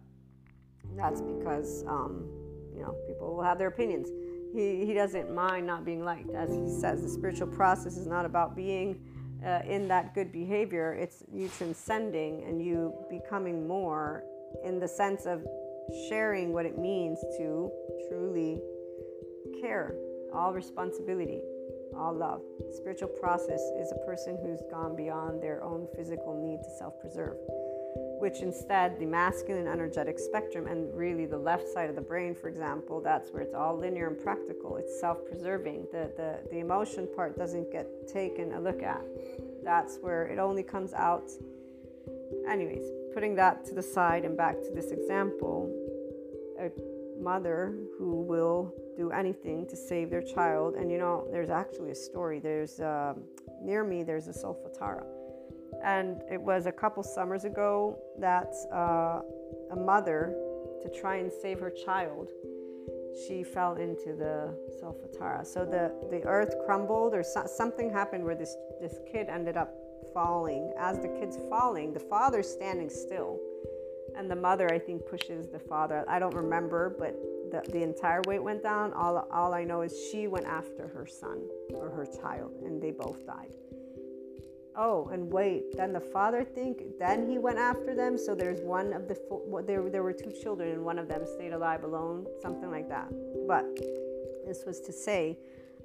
[0.96, 2.28] that's because um,
[2.74, 4.10] you know people will have their opinions.
[4.54, 7.02] He he doesn't mind not being liked, as he says.
[7.02, 9.02] The spiritual process is not about being
[9.46, 10.94] uh, in that good behavior.
[10.94, 14.24] It's you transcending and you becoming more
[14.64, 15.46] in the sense of
[16.10, 17.72] sharing what it means to
[18.08, 18.60] truly
[19.62, 19.96] care,
[20.34, 21.42] all responsibility,
[21.96, 22.42] all love.
[22.72, 27.38] Spiritual process is a person who's gone beyond their own physical need to self preserve,
[28.20, 32.50] which instead, the masculine energetic spectrum and really the left side of the brain, for
[32.50, 34.78] example, that's where it's all linear and practical.
[34.78, 35.88] It's self preserving.
[35.92, 39.02] The, the, the emotion part doesn't get taken a look at.
[39.64, 41.30] That's where it only comes out.
[42.50, 42.86] Anyways,
[43.18, 45.68] putting that to the side and back to this example,
[46.60, 46.70] a
[47.20, 50.76] mother who will do anything to save their child.
[50.76, 52.38] And you know, there's actually a story.
[52.40, 53.16] There's uh,
[53.60, 54.04] near me.
[54.04, 55.04] There's a Solfatara,
[55.84, 59.22] and it was a couple summers ago that uh,
[59.72, 60.36] a mother,
[60.84, 62.30] to try and save her child,
[63.26, 65.44] she fell into the Solfatara.
[65.44, 69.74] So the the earth crumbled, or so, something happened where this this kid ended up
[70.18, 70.74] falling.
[70.80, 73.40] As the kid's falling, the father's standing still
[74.18, 76.04] and the mother I think pushes the father.
[76.08, 77.16] I don't remember, but
[77.52, 78.94] the, the entire weight went down.
[78.94, 82.90] All, all I know is she went after her son or her child, and they
[82.90, 83.52] both died.
[84.76, 88.18] Oh, and wait, then the father think then he went after them.
[88.18, 91.24] So there's one of the four, there there were two children, and one of them
[91.36, 93.12] stayed alive alone, something like that.
[93.48, 93.66] But
[94.48, 95.38] this was to say,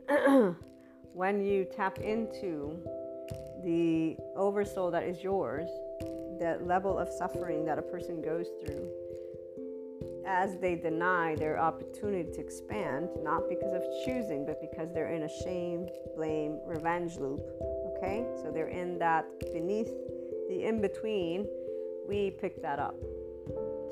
[1.12, 2.78] when you tap into
[3.65, 5.69] the oversoul that is yours,
[6.41, 8.89] that level of suffering that a person goes through
[10.27, 15.25] as they deny their opportunity to expand, not because of choosing, but because they're in
[15.25, 17.41] a shame, blame, revenge loop.
[17.97, 18.25] Okay?
[18.43, 19.93] So they're in that beneath
[20.49, 21.47] the in between,
[22.09, 22.97] we pick that up.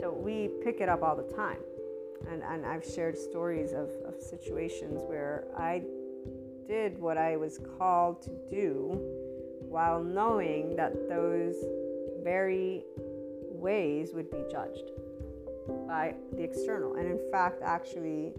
[0.00, 1.58] So we pick it up all the time.
[2.30, 5.82] And, and I've shared stories of, of situations where I
[6.68, 9.19] did what I was called to do
[9.70, 11.54] while knowing that those
[12.24, 12.82] very
[13.52, 14.90] ways would be judged
[15.86, 16.96] by the external.
[16.96, 18.32] And in fact, actually,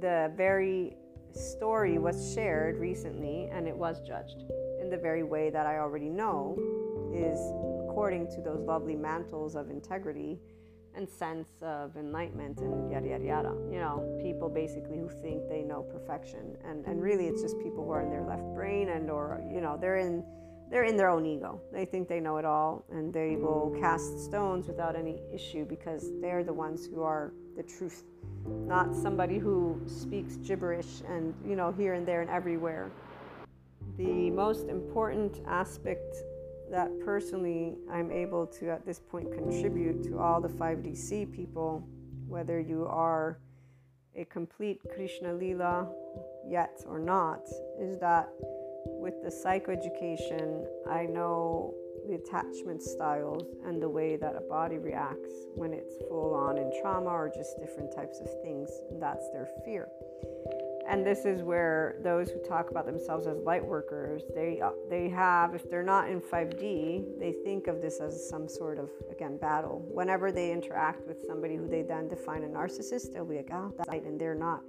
[0.00, 0.96] the very
[1.32, 4.42] story was shared recently and it was judged
[4.80, 6.58] in the very way that I already know
[7.14, 7.38] is
[7.88, 10.40] according to those lovely mantles of integrity
[10.96, 13.54] and sense of enlightenment and yada yada yada.
[13.70, 16.56] You know, people basically who think they know perfection.
[16.64, 19.60] And and really it's just people who are in their left brain and or you
[19.60, 20.24] know, they're in
[20.70, 21.60] they're in their own ego.
[21.72, 26.10] They think they know it all and they will cast stones without any issue because
[26.20, 28.04] they're the ones who are the truth,
[28.46, 32.90] not somebody who speaks gibberish and, you know, here and there and everywhere.
[33.96, 36.16] The most important aspect
[36.70, 41.84] that personally I'm able to at this point contribute to all the 5DC people,
[42.28, 43.38] whether you are
[44.16, 45.88] a complete Krishna Lila
[46.48, 47.42] yet or not,
[47.80, 48.28] is that
[48.86, 51.74] with the psychoeducation, I know
[52.08, 56.72] the attachment styles and the way that a body reacts when it's full on in
[56.80, 58.70] trauma or just different types of things.
[58.90, 59.88] And that's their fear.
[60.88, 65.08] And this is where those who talk about themselves as light workers, they uh, they
[65.08, 69.36] have if they're not in 5D, they think of this as some sort of again
[69.36, 69.86] battle.
[69.88, 73.72] Whenever they interact with somebody who they then define a narcissist, they'll be like, "Oh,
[73.76, 74.62] that's light," and they're not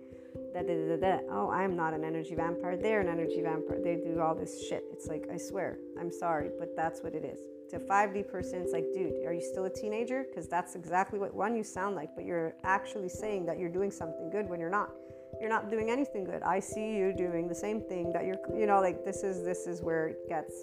[0.54, 1.20] da, da, da, da.
[1.32, 2.78] oh i'm not an energy vampire.
[2.78, 3.80] They're an energy vampire.
[3.84, 4.84] They do all this shit.
[4.92, 5.78] It's like i swear.
[6.00, 7.40] I'm sorry but that's what it is.
[7.72, 10.26] To 5d person it's like dude are you still a teenager?
[10.30, 13.92] Because that's exactly what one you sound like but you're actually saying that you're doing
[13.92, 14.92] something good when you're not.
[15.40, 16.42] You're not doing anything good.
[16.44, 19.68] I see you doing the same thing that you're you know like this is this
[19.68, 20.54] is where it gets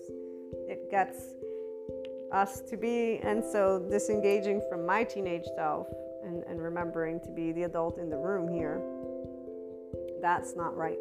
[0.69, 1.35] it gets
[2.33, 3.21] us to be.
[3.23, 5.87] And so disengaging from my teenage self
[6.25, 8.83] and, and remembering to be the adult in the room here
[10.21, 10.99] that's not right.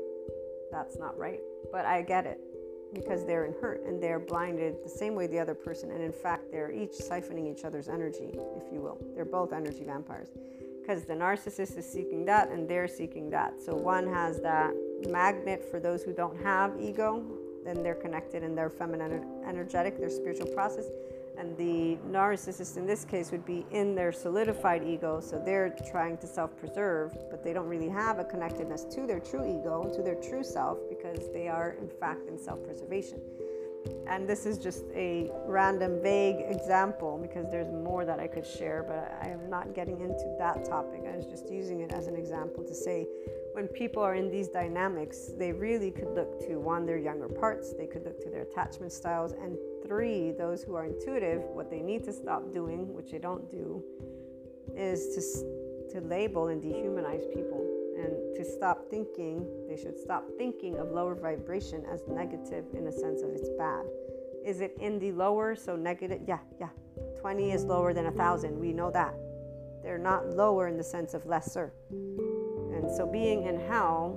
[0.71, 1.39] That's not right.
[1.71, 2.39] But I get it
[2.93, 5.91] because they're in hurt and they're blinded the same way the other person.
[5.91, 8.97] And in fact, they're each siphoning each other's energy, if you will.
[9.15, 10.29] They're both energy vampires
[10.81, 13.61] because the narcissist is seeking that and they're seeking that.
[13.61, 14.73] So one has that
[15.09, 17.25] magnet for those who don't have ego,
[17.65, 20.85] then they're connected in their feminine energetic, their spiritual process
[21.37, 26.17] and the narcissist in this case would be in their solidified ego so they're trying
[26.17, 30.15] to self-preserve but they don't really have a connectedness to their true ego to their
[30.15, 33.21] true self because they are in fact in self-preservation.
[34.07, 38.83] And this is just a random vague example because there's more that i could share
[38.83, 41.01] but i am not getting into that topic.
[41.07, 43.07] I was just using it as an example to say
[43.53, 47.73] when people are in these dynamics they really could look to one their younger parts
[47.73, 49.57] they could look to their attachment styles and
[49.87, 53.83] three, those who are intuitive, what they need to stop doing, which they don't do,
[54.75, 57.63] is to, to label and dehumanize people
[57.97, 62.91] and to stop thinking, they should stop thinking of lower vibration as negative in a
[62.91, 63.85] sense of it's bad.
[64.45, 65.55] Is it in the lower?
[65.55, 66.69] So negative, yeah, yeah.
[67.19, 68.57] 20 is lower than a thousand.
[68.57, 69.13] We know that.
[69.83, 71.73] They're not lower in the sense of lesser.
[71.89, 74.15] And so being in hell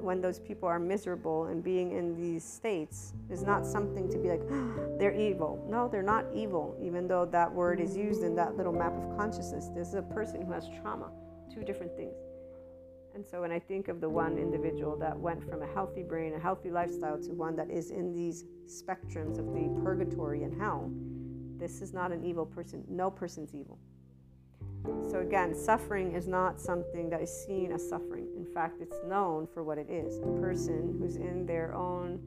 [0.00, 4.28] when those people are miserable and being in these states is not something to be
[4.28, 4.42] like
[4.98, 5.64] they're evil.
[5.68, 9.16] No they're not evil even though that word is used in that little map of
[9.16, 9.68] consciousness.
[9.74, 11.10] This is a person who has trauma
[11.52, 12.14] two different things.
[13.14, 16.34] And so when i think of the one individual that went from a healthy brain
[16.34, 20.92] a healthy lifestyle to one that is in these spectrums of the purgatory and hell
[21.58, 22.84] this is not an evil person.
[22.88, 23.78] No person's evil.
[25.10, 28.25] So, again, suffering is not something that is seen as suffering.
[28.56, 32.18] Fact, it's known for what it is a person who's in their own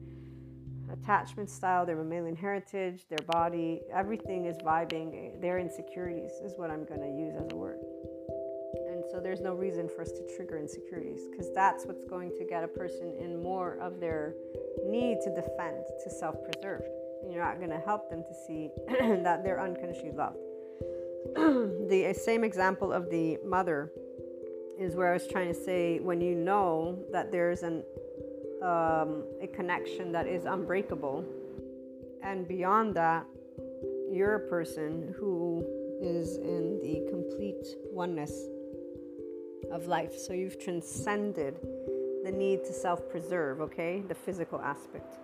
[0.92, 5.40] attachment style, their mammalian heritage, their body, everything is vibing.
[5.40, 7.78] Their insecurities is what I'm going to use as a word.
[8.92, 12.44] And so, there's no reason for us to trigger insecurities because that's what's going to
[12.44, 14.36] get a person in more of their
[14.86, 16.82] need to defend, to self preserve.
[17.24, 18.70] And you're not going to help them to see
[19.24, 20.38] that they're unconditionally loved.
[21.90, 23.90] the uh, same example of the mother
[24.80, 27.84] is where I was trying to say when you know that there's an
[28.62, 31.24] um, a connection that is unbreakable,
[32.22, 33.26] and beyond that,
[34.10, 35.64] you're a person who
[36.00, 38.48] is in the complete oneness
[39.70, 40.18] of life.
[40.18, 41.56] So you've transcended
[42.24, 44.02] the need to self preserve, okay?
[44.08, 45.14] The physical aspect.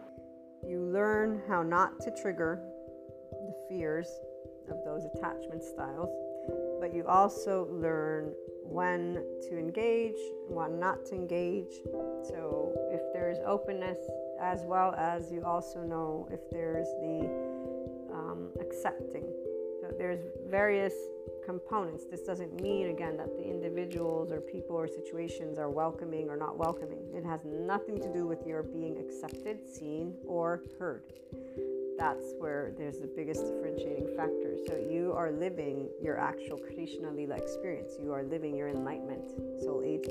[0.67, 2.61] You learn how not to trigger
[3.33, 4.09] the fears
[4.71, 6.11] of those attachment styles,
[6.81, 8.33] but you also learn
[8.69, 11.83] when to engage, when not to engage.
[12.29, 13.99] So, if there's openness,
[14.41, 17.29] as well as you also know if there's the
[18.13, 19.25] um, accepting.
[19.81, 20.95] So, there's various
[21.45, 22.05] components.
[22.11, 26.59] This doesn't mean, again, that the individuals or people or situations are welcoming or not
[26.59, 27.05] welcoming.
[27.15, 31.03] It has nothing to do with your being accepted, seen, or heard
[31.99, 34.46] that's where there's the biggest differentiating factor.
[34.65, 37.93] So you are living your actual Krishna Lila experience.
[38.01, 39.29] You are living your enlightenment
[39.61, 40.09] soul age.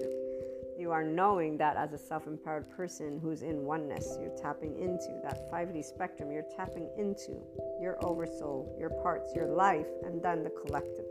[0.78, 5.20] You are knowing that as a self empowered person who's in oneness, you're tapping into
[5.24, 6.32] that 5D spectrum.
[6.32, 7.42] You're tapping into
[7.82, 11.06] your oversoul, your parts, your life, and then the collective.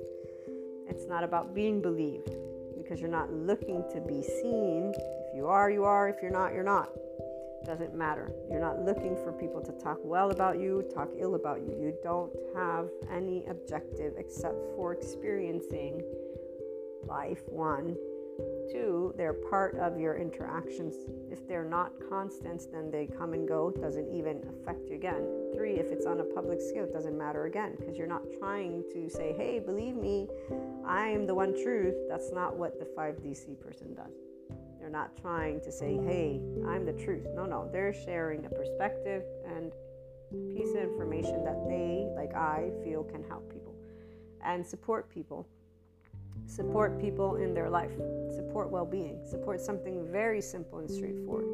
[0.88, 2.36] It's not about being believed
[2.76, 4.92] because you're not looking to be seen.
[4.94, 6.08] If you are, you are.
[6.08, 6.90] If you're not, you're not
[7.64, 8.30] doesn't matter.
[8.50, 11.76] You're not looking for people to talk well about you, talk ill about you.
[11.80, 16.02] You don't have any objective except for experiencing
[17.06, 17.96] life, one.
[18.72, 20.94] Two, they're part of your interactions.
[21.30, 23.70] If they're not constant, then they come and go.
[23.70, 25.52] Doesn't even affect you again.
[25.54, 28.82] Three, if it's on a public scale, it doesn't matter again because you're not trying
[28.92, 30.26] to say, hey, believe me,
[30.84, 31.94] I'm the one truth.
[32.08, 34.33] That's not what the 5DC person does.
[34.84, 37.26] They're not trying to say, hey, I'm the truth.
[37.34, 37.70] No, no.
[37.72, 39.72] They're sharing a perspective and
[40.54, 43.74] piece of information that they, like I, feel can help people
[44.44, 45.48] and support people.
[46.44, 47.92] Support people in their life,
[48.36, 51.46] support well being, support something very simple and straightforward.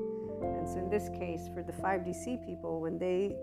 [0.43, 3.37] And so, in this case, for the 5DC people, when they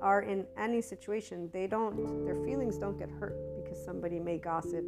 [0.00, 4.86] are in any situation, they don't, their feelings don't get hurt because somebody may gossip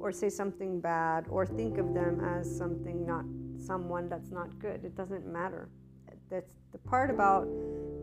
[0.00, 3.24] or say something bad or think of them as something not
[3.66, 4.84] someone that's not good.
[4.84, 5.68] It doesn't matter.
[6.30, 7.48] That's the part about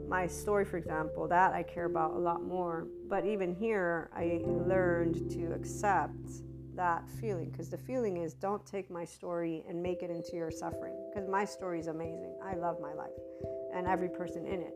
[0.07, 2.87] my story, for example, that I care about a lot more.
[3.07, 6.29] But even here, I learned to accept
[6.75, 10.51] that feeling because the feeling is don't take my story and make it into your
[10.51, 12.35] suffering because my story is amazing.
[12.43, 13.11] I love my life
[13.75, 14.73] and every person in it.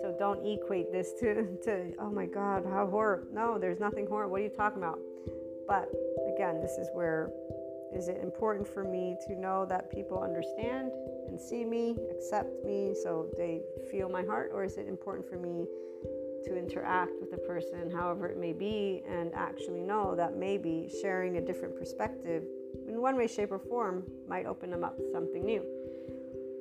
[0.00, 3.26] So don't equate this to, to oh my God, how horrible.
[3.32, 4.32] No, there's nothing horrible.
[4.32, 4.98] What are you talking about?
[5.66, 5.88] But
[6.34, 7.30] again, this is where
[7.94, 10.90] is it important for me to know that people understand
[11.28, 14.50] and see me, accept me, so they feel my heart?
[14.52, 15.66] Or is it important for me
[16.44, 21.36] to interact with a person, however it may be, and actually know that maybe sharing
[21.36, 22.44] a different perspective
[22.88, 25.62] in one way, shape, or form might open them up to something new?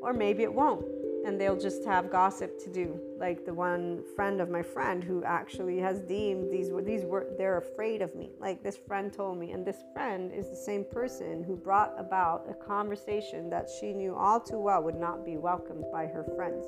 [0.01, 0.86] Or maybe it won't
[1.26, 2.99] and they'll just have gossip to do.
[3.17, 7.28] Like the one friend of my friend who actually has deemed these were these were
[7.38, 8.32] they're afraid of me.
[8.39, 12.47] Like this friend told me and this friend is the same person who brought about
[12.49, 16.65] a conversation that she knew all too well would not be welcomed by her friends.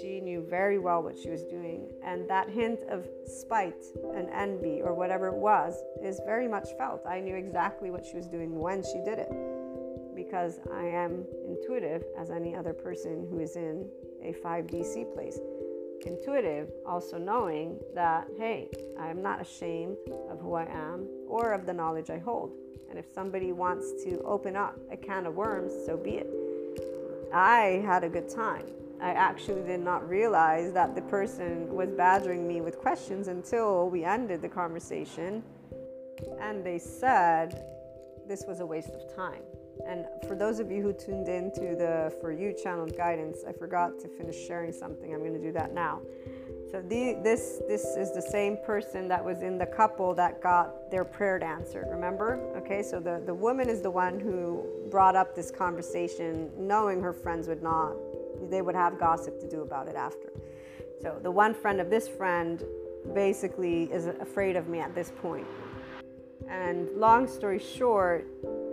[0.00, 3.84] She knew very well what she was doing and that hint of spite
[4.14, 7.04] and envy or whatever it was is very much felt.
[7.06, 9.61] I knew exactly what she was doing when she did it
[10.24, 13.88] because I am intuitive as any other person who is in
[14.22, 15.38] a 5DC place.
[16.06, 18.68] Intuitive, also knowing that, hey,
[18.98, 19.96] I'm not ashamed
[20.30, 22.52] of who I am or of the knowledge I hold.
[22.88, 26.30] And if somebody wants to open up a can of worms, so be it.
[27.32, 28.66] I had a good time.
[29.00, 34.04] I actually did not realize that the person was badgering me with questions until we
[34.04, 35.42] ended the conversation.
[36.40, 37.64] And they said
[38.28, 39.42] this was a waste of time
[39.86, 43.52] And for those of you who tuned in to the For You channel guidance, I
[43.52, 45.12] forgot to finish sharing something.
[45.12, 46.00] I'm going to do that now.
[46.70, 50.90] So the, this this is the same person that was in the couple that got
[50.90, 51.86] their prayer answered.
[51.90, 52.40] Remember?
[52.56, 57.12] Okay, so the, the woman is the one who brought up this conversation, knowing her
[57.12, 57.94] friends would not,
[58.48, 60.32] they would have gossip to do about it after.
[61.02, 62.62] So the one friend of this friend
[63.14, 65.46] basically is afraid of me at this point.
[66.48, 68.26] And long story short,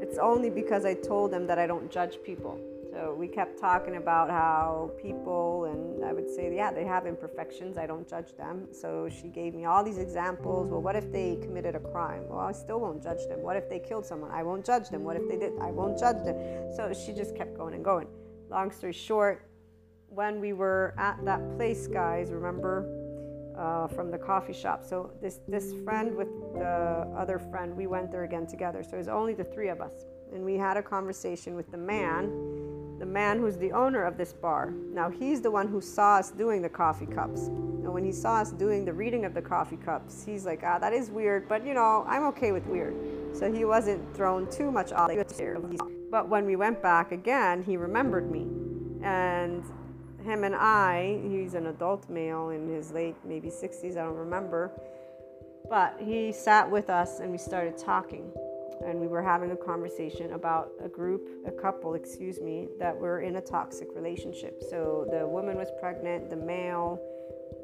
[0.09, 2.59] it's only because I told them that I don't judge people.
[2.91, 7.77] So we kept talking about how people, and I would say, yeah, they have imperfections.
[7.77, 8.67] I don't judge them.
[8.71, 10.71] So she gave me all these examples.
[10.71, 12.23] Well, what if they committed a crime?
[12.27, 13.43] Well, I still won't judge them.
[13.43, 14.31] What if they killed someone?
[14.31, 15.03] I won't judge them.
[15.03, 15.53] What if they did?
[15.61, 16.35] I won't judge them.
[16.75, 18.07] So she just kept going and going.
[18.49, 19.47] Long story short,
[20.07, 22.98] when we were at that place, guys, remember
[23.59, 24.83] uh, from the coffee shop.
[24.83, 28.83] So this this friend with the other friend, we went there again together.
[28.83, 31.77] So it was only the three of us, and we had a conversation with the
[31.77, 34.71] man, the man who's the owner of this bar.
[34.71, 37.47] Now he's the one who saw us doing the coffee cups.
[37.47, 40.77] And when he saw us doing the reading of the coffee cups, he's like, ah,
[40.79, 42.95] that is weird, but you know, I'm okay with weird.
[43.33, 45.09] So he wasn't thrown too much off.
[46.11, 48.47] But when we went back again, he remembered me,
[49.03, 49.63] and
[50.23, 54.71] him and I, he's an adult male in his late, maybe 60s, I don't remember.
[55.69, 58.31] But he sat with us and we started talking.
[58.85, 63.19] And we were having a conversation about a group, a couple, excuse me, that were
[63.19, 64.63] in a toxic relationship.
[64.69, 66.97] So the woman was pregnant, the male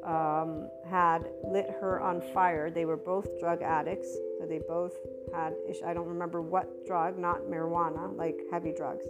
[0.04, 2.70] um, had lit her on fire.
[2.70, 4.08] They were both drug addicts.
[4.38, 4.94] So they both
[5.34, 5.54] had,
[5.84, 9.06] I don't remember what drug, not marijuana, like heavy drugs.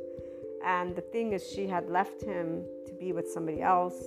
[0.65, 4.05] And the thing is, she had left him to be with somebody else.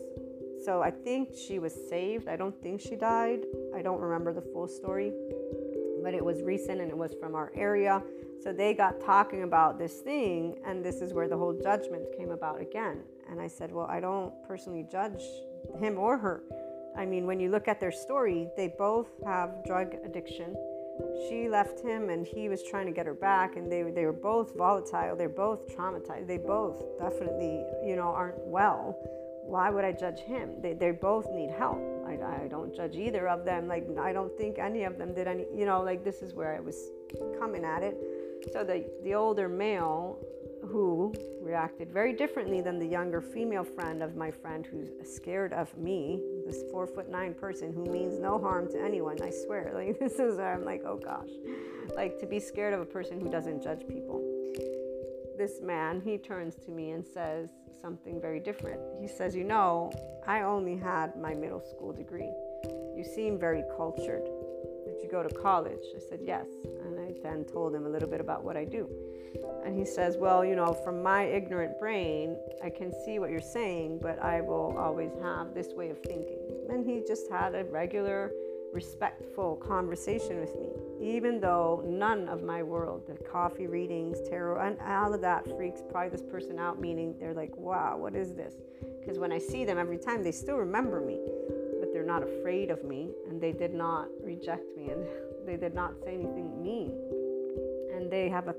[0.64, 2.28] So I think she was saved.
[2.28, 3.39] I don't think she died.
[3.76, 5.14] I don't remember the full story,
[6.04, 8.04] but it was recent and it was from our area.
[8.43, 12.32] So they got talking about this thing, and this is where the whole judgment came
[12.32, 13.02] about again.
[13.30, 15.22] And I said, Well, I don't personally judge
[15.80, 16.43] him or her.
[16.97, 20.56] I mean, when you look at their story, they both have drug addiction
[21.28, 24.14] she left him and he was trying to get her back and they, they were
[24.14, 28.97] both volatile they're both traumatized they both definitely you know aren't well.
[29.43, 30.62] Why would i judge him?
[30.62, 31.82] They, they both need help.
[32.06, 33.68] I, I don't judge either of them.
[33.68, 36.56] Like i don't think any of them did any you know like this is where
[36.56, 36.91] i was
[37.39, 37.97] coming at it.
[38.54, 40.18] So the, the older male
[40.68, 45.76] who reacted very differently than the younger female friend of my friend who's scared of
[45.78, 49.72] me this four foot nine person who means no harm to anyone i swear.
[49.80, 51.30] Like this is i'm like oh gosh.
[51.95, 54.22] Like to be scared of a person who doesn't judge people.
[55.38, 57.49] This man he turns to me and says
[57.82, 58.82] something very different.
[58.99, 59.91] He says you know
[60.28, 62.32] i only had my middle school degree.
[62.95, 64.28] You seem very cultured
[65.12, 66.47] go to college i said yes
[66.86, 68.88] and i then told him a little bit about what i do
[69.66, 73.41] and he says, Well, you know, from my ignorant brain, I can see what you're
[73.41, 76.39] saying, but I will always have this way of thinking.
[76.70, 78.32] And he just had a regular,
[78.74, 84.80] respectful conversation with me, even though none of my world, the coffee readings, tarot, and
[84.82, 88.55] all of that freaks probably this person out, meaning they're like, Wow, what is this?
[88.99, 91.20] Because when I see them every time, they still remember me,
[91.80, 95.06] but they're not afraid of me, they did not reject me, and
[95.46, 96.94] they did not say anything mean.
[97.96, 98.56] And they have a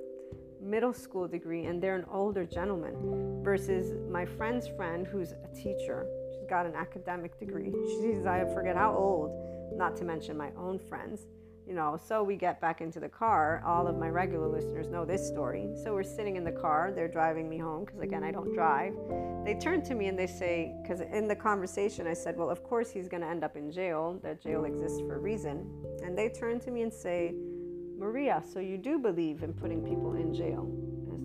[0.60, 6.06] middle school degree and they're an older gentleman versus my friend's friend who's a teacher.
[6.32, 7.72] She's got an academic degree.
[8.00, 9.32] She's, I forget how old,
[9.76, 11.26] not to mention my own friends.
[11.70, 13.62] You know, so we get back into the car.
[13.64, 15.68] All of my regular listeners know this story.
[15.84, 16.90] So we're sitting in the car.
[16.92, 18.92] They're driving me home because, again, I don't drive.
[19.44, 22.64] They turn to me and they say, because in the conversation I said, well, of
[22.64, 24.18] course he's going to end up in jail.
[24.24, 25.64] That jail exists for a reason.
[26.02, 27.34] And they turn to me and say,
[27.96, 30.68] Maria, so you do believe in putting people in jail?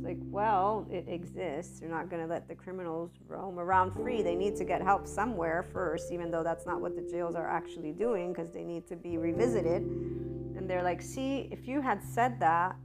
[0.05, 1.81] Like, well, it exists.
[1.81, 4.21] You're not going to let the criminals roam around free.
[4.21, 7.49] They need to get help somewhere first, even though that's not what the jails are
[7.49, 9.81] actually doing because they need to be revisited.
[9.81, 12.75] And they're like, see, if you had said that,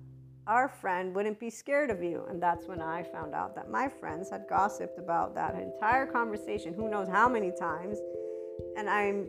[0.47, 2.25] our friend wouldn't be scared of you.
[2.31, 6.73] And that's when I found out that my friends had gossiped about that entire conversation,
[6.73, 7.99] who knows how many times.
[8.79, 9.29] And I'm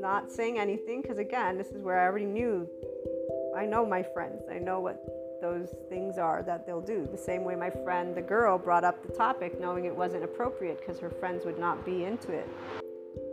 [0.00, 2.66] not saying anything because, again, this is where I already knew
[3.54, 4.42] I know my friends.
[4.50, 5.02] I know what
[5.40, 7.08] those things are that they'll do.
[7.10, 10.80] The same way my friend, the girl, brought up the topic knowing it wasn't appropriate
[10.80, 12.48] because her friends would not be into it.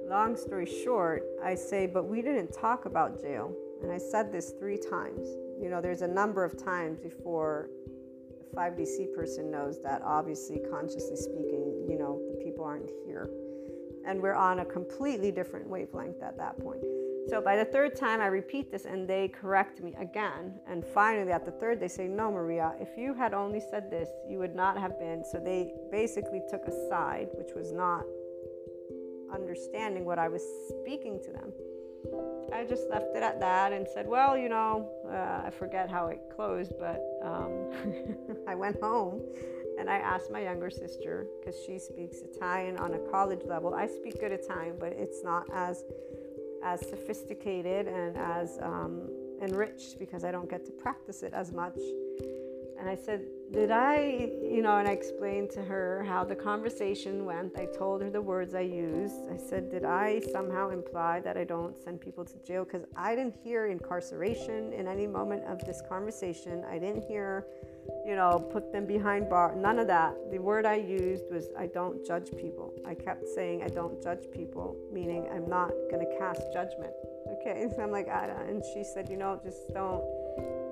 [0.09, 3.53] Long story short, I say, but we didn't talk about jail.
[3.81, 5.27] And I said this three times.
[5.61, 7.69] You know, there's a number of times before
[8.51, 13.29] a 5DC person knows that obviously, consciously speaking, you know, the people aren't here.
[14.05, 16.83] And we're on a completely different wavelength at that point.
[17.29, 20.59] So by the third time, I repeat this and they correct me again.
[20.67, 24.09] And finally, at the third, they say, No, Maria, if you had only said this,
[24.27, 25.23] you would not have been.
[25.23, 28.03] So they basically took a side, which was not
[29.33, 31.51] understanding what I was speaking to them.
[32.53, 36.07] I just left it at that and said, Well, you know, uh, I forget how
[36.07, 37.71] it closed, but um,
[38.47, 39.21] I went home
[39.79, 43.73] and I asked my younger sister, because she speaks Italian on a college level.
[43.73, 45.83] I speak good Italian, but it's not as
[46.63, 49.09] as sophisticated and as um,
[49.41, 51.77] enriched because I don't get to practice it as much.
[52.79, 57.23] And I said, Did I, you know, and I explained to her how the conversation
[57.23, 57.57] went.
[57.57, 59.15] I told her the words I used.
[59.31, 62.65] I said, Did I somehow imply that I don't send people to jail?
[62.65, 66.63] Because I didn't hear incarceration in any moment of this conversation.
[66.69, 67.45] I didn't hear
[68.05, 69.55] you know, put them behind bar.
[69.55, 70.15] None of that.
[70.31, 72.73] The word I used was I don't judge people.
[72.85, 76.91] I kept saying I don't judge people, meaning I'm not going to cast judgment.
[77.39, 80.03] Okay, so I'm like, I, and she said, you know, just don't.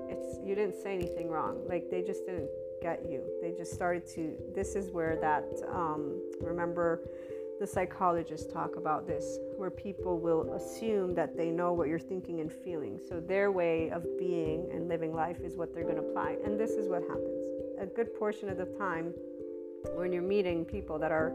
[0.08, 1.62] It's you didn't say anything wrong.
[1.66, 2.50] Like they just didn't
[2.82, 3.22] get you.
[3.40, 4.36] They just started to.
[4.54, 5.44] This is where that.
[5.68, 7.00] Um, remember
[7.62, 12.40] the psychologists talk about this, where people will assume that they know what you're thinking
[12.40, 12.98] and feeling.
[13.08, 16.38] So their way of being and living life is what they're going to apply.
[16.44, 17.46] And this is what happens.
[17.78, 19.14] A good portion of the time,
[19.94, 21.32] when you're meeting people that are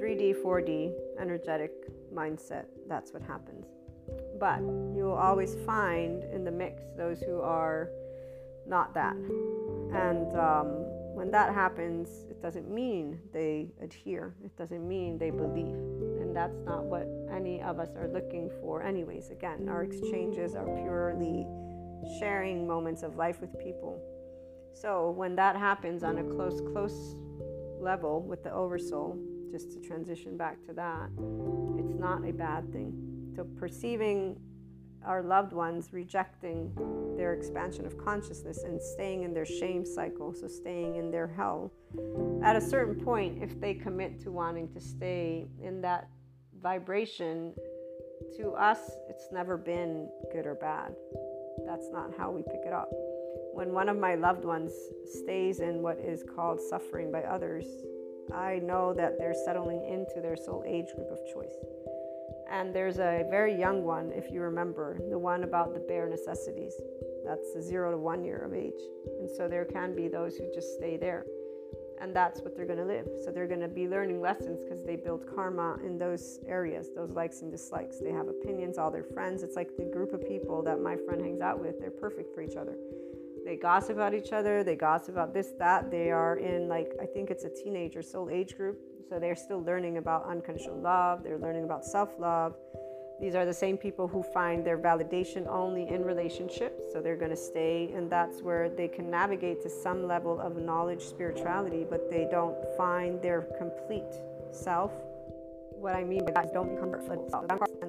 [0.00, 1.70] 3D, 4D, energetic
[2.12, 3.66] mindset, that's what happens.
[4.40, 4.58] But
[4.96, 7.88] you will always find in the mix those who are
[8.66, 9.14] not that.
[9.14, 15.74] And um, when that happens, it doesn't mean they adhere, it doesn't mean they believe.
[16.20, 19.30] And that's not what any of us are looking for, anyways.
[19.30, 21.46] Again, our exchanges are purely
[22.18, 24.00] sharing moments of life with people.
[24.74, 27.14] So when that happens on a close, close
[27.78, 29.18] level with the oversoul,
[29.50, 31.10] just to transition back to that,
[31.78, 33.32] it's not a bad thing.
[33.36, 34.40] So perceiving
[35.04, 36.72] our loved ones rejecting
[37.16, 41.72] their expansion of consciousness and staying in their shame cycle, so staying in their hell.
[42.42, 46.08] At a certain point, if they commit to wanting to stay in that
[46.62, 47.54] vibration,
[48.36, 48.78] to us,
[49.08, 50.94] it's never been good or bad.
[51.66, 52.88] That's not how we pick it up.
[53.52, 54.72] When one of my loved ones
[55.04, 57.66] stays in what is called suffering by others,
[58.34, 61.54] I know that they're settling into their soul age group of choice.
[62.52, 66.74] And there's a very young one, if you remember, the one about the bare necessities.
[67.24, 68.80] That's zero to one year of age.
[69.20, 71.24] And so there can be those who just stay there.
[71.98, 73.08] And that's what they're going to live.
[73.24, 77.12] So they're going to be learning lessons because they build karma in those areas, those
[77.12, 78.00] likes and dislikes.
[78.00, 79.42] They have opinions, all their friends.
[79.42, 82.42] It's like the group of people that my friend hangs out with, they're perfect for
[82.42, 82.76] each other.
[83.44, 85.90] They gossip about each other, they gossip about this, that.
[85.90, 88.78] They are in, like, I think it's a teenager soul age group
[89.12, 92.54] so they're still learning about unconditional love, they're learning about self love.
[93.20, 96.86] These are the same people who find their validation only in relationships.
[96.90, 100.56] So they're going to stay, and that's where they can navigate to some level of
[100.56, 104.14] knowledge, spirituality, but they don't find their complete
[104.50, 104.92] self.
[105.82, 107.26] What I mean by that is don't become hurtful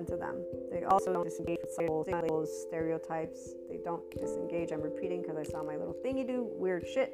[0.07, 0.43] to them.
[0.71, 3.53] They also don't disengage with labels, stereotypes.
[3.69, 4.71] They don't disengage.
[4.71, 7.13] I'm repeating because I saw my little thingy do weird shit.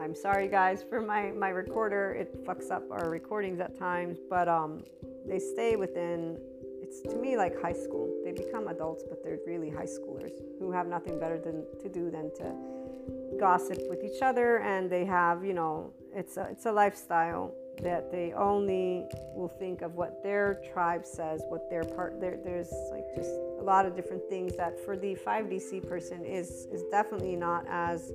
[0.00, 2.12] I'm sorry guys for my, my recorder.
[2.18, 4.82] It fucks up our recordings at times, but um,
[5.28, 6.38] they stay within,
[6.82, 8.12] it's to me like high school.
[8.24, 12.10] They become adults, but they're really high schoolers who have nothing better than, to do
[12.10, 14.58] than to gossip with each other.
[14.58, 19.82] And they have, you know, it's a, it's a lifestyle that they only will think
[19.82, 23.96] of what their tribe says, what their part, there, there's like just a lot of
[23.96, 28.12] different things that for the 5DC person is, is definitely not as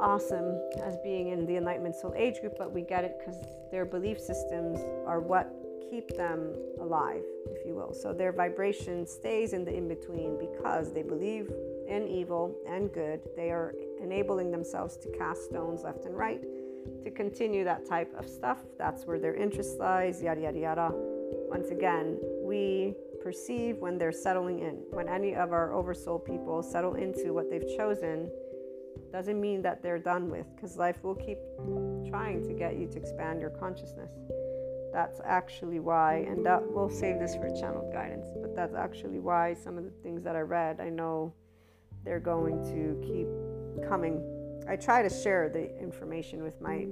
[0.00, 3.36] awesome as being in the Enlightenment Soul Age group, but we get it because
[3.70, 5.52] their belief systems are what
[5.90, 7.92] keep them alive, if you will.
[7.94, 11.50] So their vibration stays in the in between because they believe
[11.86, 13.20] in evil and good.
[13.36, 16.42] They are enabling themselves to cast stones left and right
[17.02, 18.58] to continue that type of stuff.
[18.78, 20.90] That's where their interest lies, yada, yada, yada.
[21.48, 24.82] Once again, we perceive when they're settling in.
[24.90, 28.30] When any of our oversoul people settle into what they've chosen,
[29.12, 31.38] doesn't mean that they're done with because life will keep
[32.08, 34.12] trying to get you to expand your consciousness.
[34.92, 39.54] That's actually why, and that we'll save this for channeled guidance, but that's actually why
[39.54, 41.32] some of the things that I read, I know
[42.04, 44.22] they're going to keep coming.
[44.68, 46.86] I try to share the information with my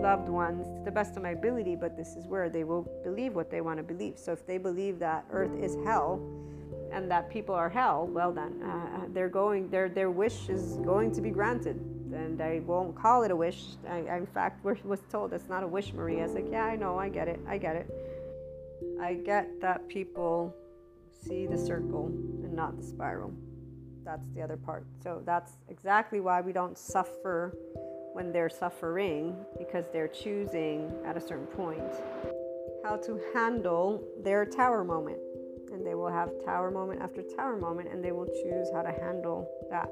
[0.00, 3.34] loved ones to the best of my ability, but this is where they will believe
[3.34, 4.18] what they want to believe.
[4.18, 6.20] So if they believe that earth is hell,
[6.92, 11.12] and that people are hell, well then, uh, they're going, their their wish is going
[11.12, 11.76] to be granted,
[12.12, 13.62] and I won't call it a wish.
[13.88, 16.24] I, I in fact was told it's not a wish, Maria.
[16.24, 17.88] It's like, yeah, I know, I get it, I get it.
[19.00, 20.54] I get that people
[21.24, 23.32] see the circle and not the spiral.
[24.10, 24.84] That's the other part.
[25.04, 27.56] So that's exactly why we don't suffer
[28.12, 31.92] when they're suffering because they're choosing at a certain point
[32.82, 35.20] how to handle their tower moment.
[35.72, 38.90] And they will have tower moment after tower moment and they will choose how to
[38.90, 39.88] handle that.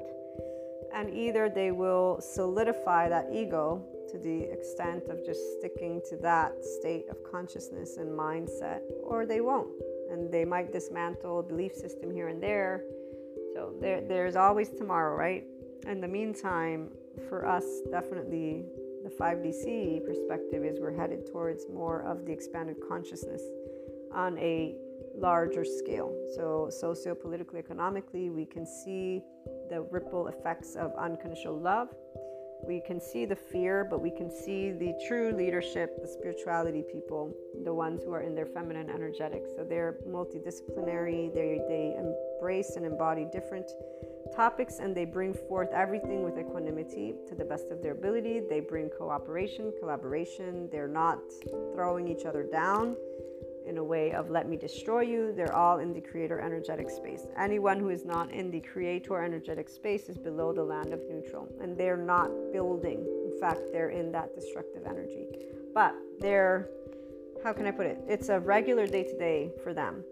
[0.93, 6.65] And either they will solidify that ego to the extent of just sticking to that
[6.65, 9.69] state of consciousness and mindset, or they won't.
[10.11, 12.83] And they might dismantle belief system here and there.
[13.53, 15.45] So there, there's always tomorrow, right?
[15.87, 16.89] In the meantime,
[17.27, 18.65] for us, definitely
[19.03, 23.41] the 5DC perspective is we're headed towards more of the expanded consciousness
[24.13, 24.75] on a
[25.15, 26.13] larger scale.
[26.35, 29.21] So, socio politically, economically, we can see
[29.69, 31.89] the ripple effects of unconditional love
[32.61, 37.33] we can see the fear, but we can see the true leadership, the spirituality people,
[37.63, 39.49] the ones who are in their feminine energetics.
[39.55, 41.95] So they're multidisciplinary, they, they
[42.39, 43.69] embrace and embody different
[44.33, 48.41] topics and they bring forth everything with equanimity to the best of their ability.
[48.49, 50.69] They bring cooperation, collaboration.
[50.71, 51.19] They're not
[51.73, 52.95] throwing each other down
[53.67, 55.33] in a way of let me destroy you.
[55.35, 57.27] They're all in the creator energetic space.
[57.37, 61.49] Anyone who is not in the creator energetic space is below the land of neutral
[61.61, 63.05] and they're not building.
[63.25, 65.25] In fact, they're in that destructive energy.
[65.73, 66.69] But they're,
[67.43, 67.99] how can I put it?
[68.07, 70.03] It's a regular day to day for them.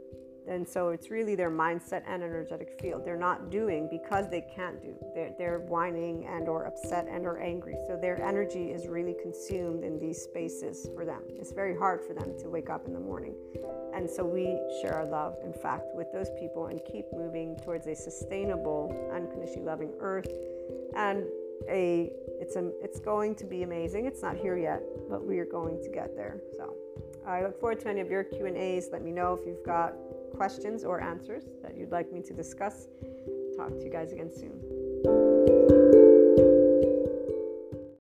[0.50, 3.04] And so it's really their mindset and energetic field.
[3.06, 4.96] They're not doing because they can't do.
[5.14, 7.76] They're, they're whining and or upset and or angry.
[7.88, 11.22] So their energy is really consumed in these spaces for them.
[11.30, 13.36] It's very hard for them to wake up in the morning.
[13.94, 17.88] And so we share our love, in fact, with those people and keep moving towards
[17.88, 20.30] a sustainable, unconditionally loving earth
[20.96, 21.26] and
[21.70, 24.06] a it's a it's going to be amazing.
[24.06, 26.42] It's not here yet, but we are going to get there.
[26.56, 26.76] So
[27.26, 28.90] I look forward to any of your Q and A's.
[28.92, 29.94] Let me know if you've got
[30.38, 32.88] questions or answers that you'd like me to discuss.
[33.58, 35.27] Talk to you guys again soon.